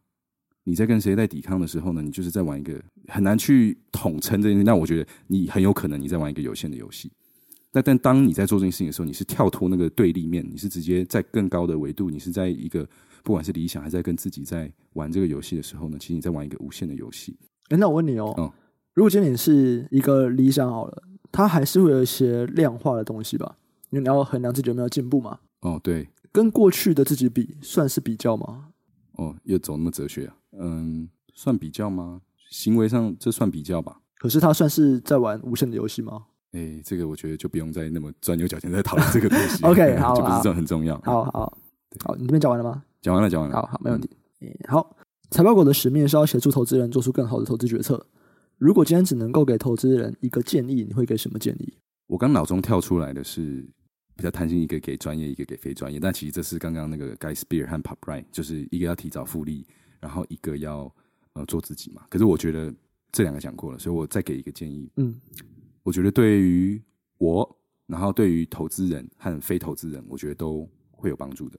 [0.64, 2.01] 你在跟谁在抵抗的时候呢？
[2.01, 4.64] 你就是在玩一个很难去统称这件事。
[4.64, 7.12] 那我觉得你很有可能你在玩一个有限的游戏。
[7.72, 12.86] 那但当你在做这件事情的时候，你是跳脱那个对立面，你是直接在更高的维度，你是在一个
[13.22, 17.36] 不管是理想还是在跟自己在玩这个游戏的时候呢，其实你在玩一个无限的游戏。
[17.70, 18.50] 哎，那我问你哦，嗯，
[18.94, 23.56] 如果今天你是一个理想好了，它还是会有一些量化的东西吧？
[23.90, 25.38] 因为你要衡量自己有没有进步嘛？
[25.60, 28.66] 哦，对，跟过去的自己比，算是比较吗？
[29.12, 30.36] 哦，又走那么哲学啊？
[30.58, 32.20] 嗯，算比较吗？
[32.50, 34.00] 行为上这算比较吧？
[34.18, 36.26] 可是他算是在玩无限的游戏吗？
[36.53, 39.62] 哎，这个我觉得就不用再那么钻牛角尖在讨论这个东西。
[39.66, 41.00] OK， 好，就不是这种很重要。
[41.05, 41.59] 好好
[42.05, 42.82] 好，你这边讲完了吗？
[43.00, 43.57] 讲完了，讲完了。
[43.57, 44.09] 好好，没问题。
[44.40, 44.96] 嗯，好，
[45.30, 48.07] 财报狗的使命是要协助投资人做出更好的投资决策。
[48.59, 51.72] 如果今天只能够给投资人一个建议，你会给什么建议？
[52.07, 53.66] 我刚脑中跳出来的是。
[54.14, 55.98] 比较贪心，一个给专业，一个给非专业。
[55.98, 59.66] 但其实这是刚刚那个 Guy Spier 和 Pop Wright，就是一个要提早复利，
[60.00, 60.94] 然后一个要
[61.32, 62.03] 呃做自己嘛。
[62.11, 62.72] 可是我觉得
[63.11, 64.86] 这两个讲过了，所以我再给一个建议。
[64.96, 65.14] 嗯，
[65.83, 66.83] 我觉得对于
[67.18, 71.59] 我，然后对于投资人和非投资人，我觉得都会有帮助的。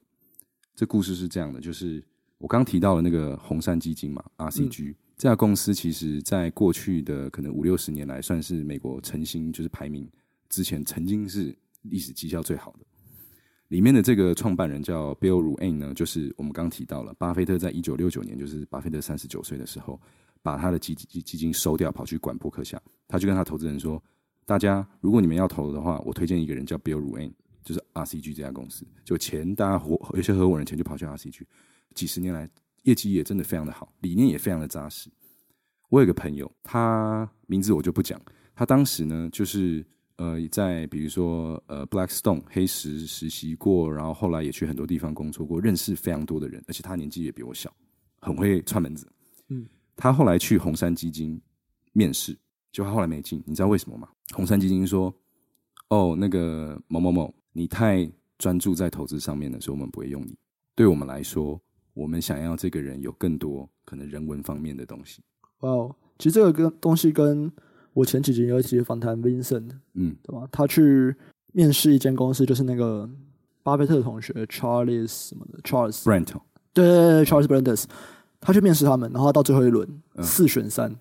[0.74, 2.02] 这故事是这样的，就是
[2.38, 10.08] 我刚提到的那个红杉基金嘛，RCG、嗯、这家公司，其实在过去的可能五六十年来，算是美国晨星就是排名
[10.48, 11.56] 之前曾经是。
[11.90, 12.86] 历史绩效最好的
[13.68, 20.00] 里面的这个创办人叫 Bill Ruane 呢，就是我们刚刚提到了，巴菲特在一九六九年，就是巴菲特三十九岁的时候，
[20.40, 22.80] 把他的基基基金收掉，跑去管波克夏。
[23.06, 24.02] 他就跟他投资人说
[24.44, 27.32] ：“大家如果你们要投的话，我推荐一个人叫 Bill Ruane，
[27.62, 28.86] 就是 RCG 这家公司。
[29.04, 31.42] 就钱大家合有些合伙人钱就跑去 RCG，
[31.94, 32.48] 几十年来
[32.82, 35.10] 业绩也真的非常的好，理念也非常的扎实。
[35.88, 38.20] 我有个朋友，他名字我就不讲，
[38.54, 39.84] 他当时呢就是。
[40.16, 47.68] 呃，在比如说呃，Blackstone 黑石实习过，然后后来也去很多地方工作过，认识非常多的人，而且他年纪也比我小，
[48.20, 49.10] 很会串门子。
[49.48, 49.66] 嗯，
[49.96, 51.42] 他后来去红杉基金
[51.94, 52.32] 面试，
[52.70, 54.08] 结果他后来没进，你知道为什么吗？
[54.32, 55.14] 红杉基金说
[55.90, 60.36] ：“哦，那个某某某，你太专注在投资上面了，所以我们不会用你。
[60.74, 61.60] 对我们来说，
[61.92, 65.22] 我们想要这个人有更多可能人文方面的东西。”
[65.60, 67.52] 哇哦，其实这个跟东西跟。
[67.94, 70.48] 我前几集有一集访谈 Vincent，嗯，对吧？
[70.50, 71.14] 他去
[71.52, 73.08] 面试一间公司，就是那个
[73.62, 76.34] 巴菲特的同学 Charles 什么的 Charles Brent，
[76.72, 77.84] 对对对，Charles Brandes，
[78.40, 80.92] 他去面试他们，然后到最后一轮、嗯、四选三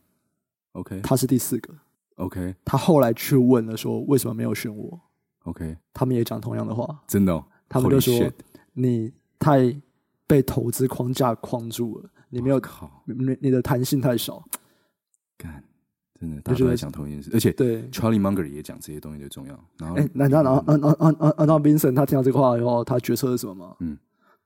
[0.73, 1.73] ，OK，他是第四个
[2.15, 4.99] ，OK，他后来去问了说为什么没有选我
[5.43, 8.31] ，OK，他们也讲同样的话，真的、哦，他们就说
[8.73, 9.75] 你太
[10.27, 14.43] 被投资框架框住了，你没有考，你你的弹性太少，
[15.37, 15.63] 干。
[16.19, 17.83] 真的，大家都在讲同一件事，而且对。
[17.89, 19.59] Charlie Munger 也讲这些东西的重要。
[19.77, 23.75] 然后，哎、欸，那那然后，嗯嗯嗯嗯，然后 Vincent 他听到这个话以后，他决策是什么吗？
[23.81, 23.97] 嗯，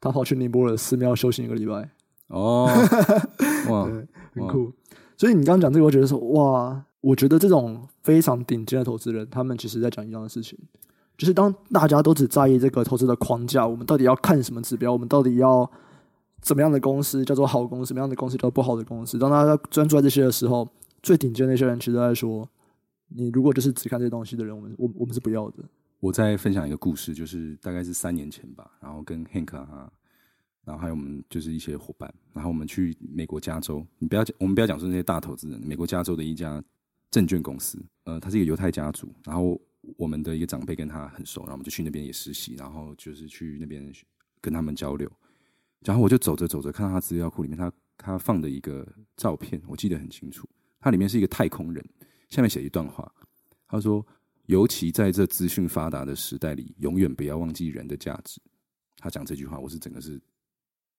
[0.02, 1.88] 他跑去尼泊尔寺庙修行一个礼拜。
[2.30, 2.68] 哦，
[3.70, 4.74] 哇， 对，很酷。
[5.18, 10.58] 所以你刚刚讲这个，我觉得说，哇，我觉得这种非常顶尖的投资人，他们其实在讲一样的事情，
[11.18, 15.70] 就是当大家都只在意这个投资的框架，我们到底要看什么指标，我们到底要
[16.42, 20.68] 怎么样的公司叫做好公司，什么样的公司叫做不好的公司，当大家专注在这些的时候。
[21.04, 22.50] 最顶尖那些人，其实在说，
[23.10, 25.64] 你如果就是只看这些东西的人，我们我我们是不要的。
[26.00, 29.54] 我再分享一个故事，就是大概是三年前吧，然后跟 Hank，
[30.66, 33.86] 然后还有我们就是一些伙伴，然后我们去美国加州。
[34.00, 36.62] 你不要讲，我们不要讲说那些大投资人，美国加州的一家
[37.12, 39.60] 证券公司，呃，他是一个犹太家族，然后
[39.96, 43.92] 我们的一个长辈跟他很熟，然后我们就去那边也实习，然后就是去那边
[44.42, 45.10] 跟他们交流。
[45.82, 48.86] 然后我就走着走着，看到他资料库里面他他放的一个
[49.16, 50.50] 照片，我记得很清楚，
[50.80, 51.84] 它里面是一个太空人，
[52.30, 53.10] 下面写一段话，
[53.68, 54.06] 他说
[54.48, 58.42] ：“尤其在这资讯发达的时代里，永远不要忘记人的价值。”
[58.98, 60.20] 他讲这句话，我是整个是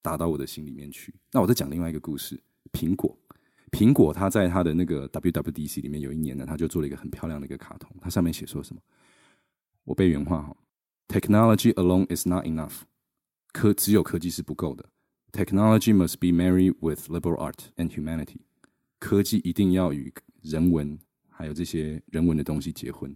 [0.00, 1.12] 打到我的心里面去。
[1.32, 2.40] 那我再讲另外一个故事，
[2.72, 3.18] 苹果。
[3.70, 7.90] 苹果，它在它的那个 WWDC 里面，有一年呢，它就做了一个很漂亮的一个卡通。
[8.00, 8.80] 它上面写说什么？
[9.84, 10.56] 我背原话哈
[11.08, 12.82] ：Technology alone is not enough，
[13.52, 14.84] 科只有科技是不够的。
[15.32, 18.38] Technology must be married with liberal art and humanity，
[18.98, 20.12] 科技一定要与
[20.42, 20.98] 人文
[21.28, 23.14] 还有这些人文的东西结婚，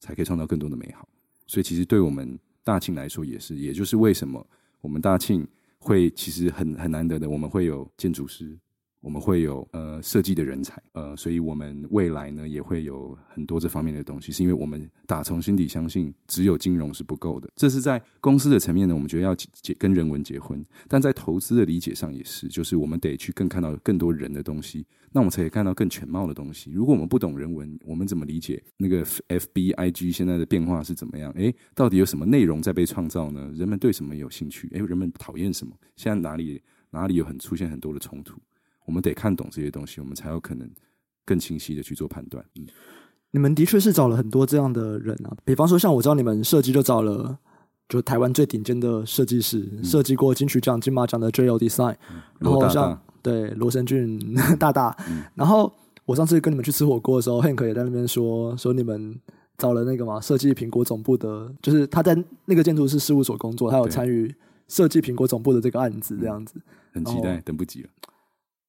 [0.00, 1.08] 才可以创造更多的美好。
[1.46, 4.46] 所以，其实对我们大庆来说也是，也就是为什么
[4.80, 5.46] 我们大庆
[5.78, 8.58] 会其实很很难得的，我们会有建筑师。
[9.00, 17.48] 我们会有呃设计的人才，呃，所以我们未来呢也会有很多这方面的东西，是因为我们打从心底相信，只有金融是不够的。
[17.54, 26.72] 这是在公司的层面呢，我们觉得要结跟人文结婚，但在投资的理解上也是，就是我们得去更看到更多人的东西，那我们才可以看到更全貌的东西。
[26.72, 31.30] 如果我们不懂人文，我们怎么理解那个 FBIG 现在的变化是怎么样？
[31.32, 33.52] 诶，到底有什么内容在被创造呢？
[33.54, 34.68] 人们对什么有兴趣？
[34.72, 35.72] 诶，人们讨厌什么？
[35.94, 38.40] 现在哪里哪里有很出现很多的冲突？
[38.88, 40.66] 我们得看懂这些东西，我们才有可能
[41.26, 42.42] 更清晰的去做判断。
[42.58, 42.66] 嗯，
[43.32, 47.38] 你们的确是找了很多这样的人啊，比方说像我知道你们设计就找了，
[47.86, 54.18] 就台湾最顶尖的设计师，嗯、设计过金曲奖、金马奖的 JL Design，嗯、然后像对罗生俊
[54.58, 55.70] 大大，嗯、然后
[56.06, 59.20] 我上次跟你们去吃火锅的时候，Hank 也在那边说说你们
[59.58, 62.16] 找了那个嘛设计苹果总部的，就是他在
[62.46, 64.34] 那个建筑师事务所工作，他有参与
[64.66, 66.54] 设计苹果总部的这个案子，这样子，
[66.94, 67.90] 很期待，等不及了。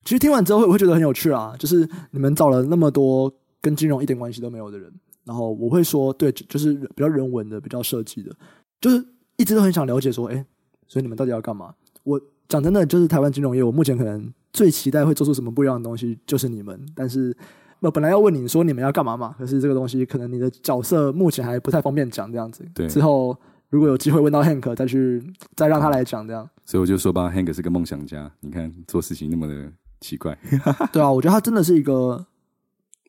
[0.03, 1.55] 其实听完之后会，我会觉得很有趣啊！
[1.59, 3.31] 就是你们找了那么多
[3.61, 4.91] 跟金融一点关系都没有的人，
[5.25, 8.33] 然后我会说，对，就是比较人文的、比较设计的，
[8.79, 9.05] 就是
[9.37, 10.45] 一直都很想了解说，哎，
[10.87, 11.73] 所以你们到底要干嘛？
[12.03, 16.79] 我讲真的，就是台湾金融业，我目前可能最期待会做出什么不一样的东西，就是你们。
[16.95, 17.35] 但是
[17.81, 22.65] 我本来要问你说你们要干嘛嘛，可是这个东西可能你的角色目前还不太方便讲这样子。
[22.73, 23.37] 对，之后
[23.69, 25.21] 如果有机会问到 Hank，再去
[25.55, 26.49] 再让他来讲这样。
[26.65, 29.71] 所以我就说吧，Hank 是个梦想家，你看做事情那么的。
[29.99, 30.37] 奇怪，
[30.91, 32.25] 对啊，我觉得他真的是一个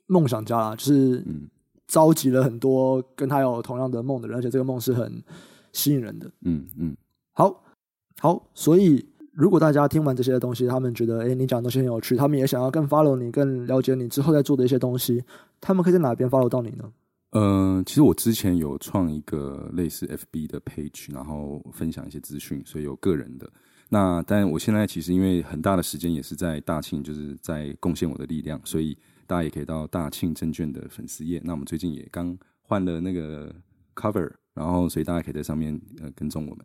[0.07, 1.25] 梦想家啦，就是
[1.87, 5.23] 召集了很多跟他有同样的梦的人，而且这个梦是很
[5.73, 6.31] 吸引人的。
[6.43, 6.97] 嗯嗯，
[7.33, 7.63] 好，
[8.19, 15.23] 好，所以如果大家听完这些东西，他们觉得哎，你讲的东西很有趣，他们也想要更 follow 你，更了解你之后在做的一些东西，
[15.61, 16.93] 他们可以在哪边 follow 到你呢？
[17.33, 23.49] 呃，其实我之前有创一个类似 FB 的 page，然后分享一些资讯，所以有个人的。
[23.93, 31.43] 那但我现在其实因为很大的时间也是在大庆，就是在贡献我的力量，所以大家也可以到大庆证券的粉丝页。
[31.45, 33.53] 那我们最近也刚换了那个
[33.97, 36.65] cover，然后所以大家可以在上面呃跟踪我们。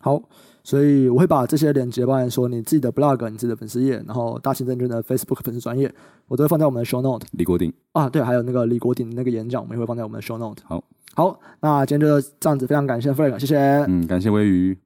[0.00, 0.22] 好，
[0.62, 5.92] 所以我会把这些链接，包含说你自己的 blog、你自己的粉丝页，然后大庆证券的 Facebook 粉丝专业，
[6.26, 7.26] 我都会放在我们的 show note。
[7.32, 10.62] 李国鼎啊，对，还有那个李国鼎那个演讲，我们也会放在我们的 show note。
[10.66, 13.56] 好，好，那今天就这样子，非常感谢 Frank，谢谢。
[13.88, 14.78] 嗯，感谢微鱼。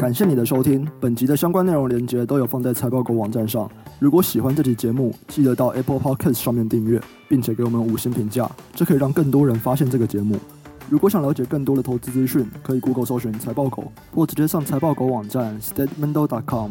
[0.00, 3.70] 感谢你的收听，本集的相关内容连接都有放在财报狗网站上。
[3.98, 6.98] 如果喜欢这期节目，记得到 Apple Podcast 上面订阅，
[7.28, 10.38] 并且给我们五星评价，这可以让更多人发现这个节目。
[10.88, 16.70] 如果想了解更多的投资资讯，可以 Google 搜寻财报狗，或直接上财报狗网站 statementdou.com。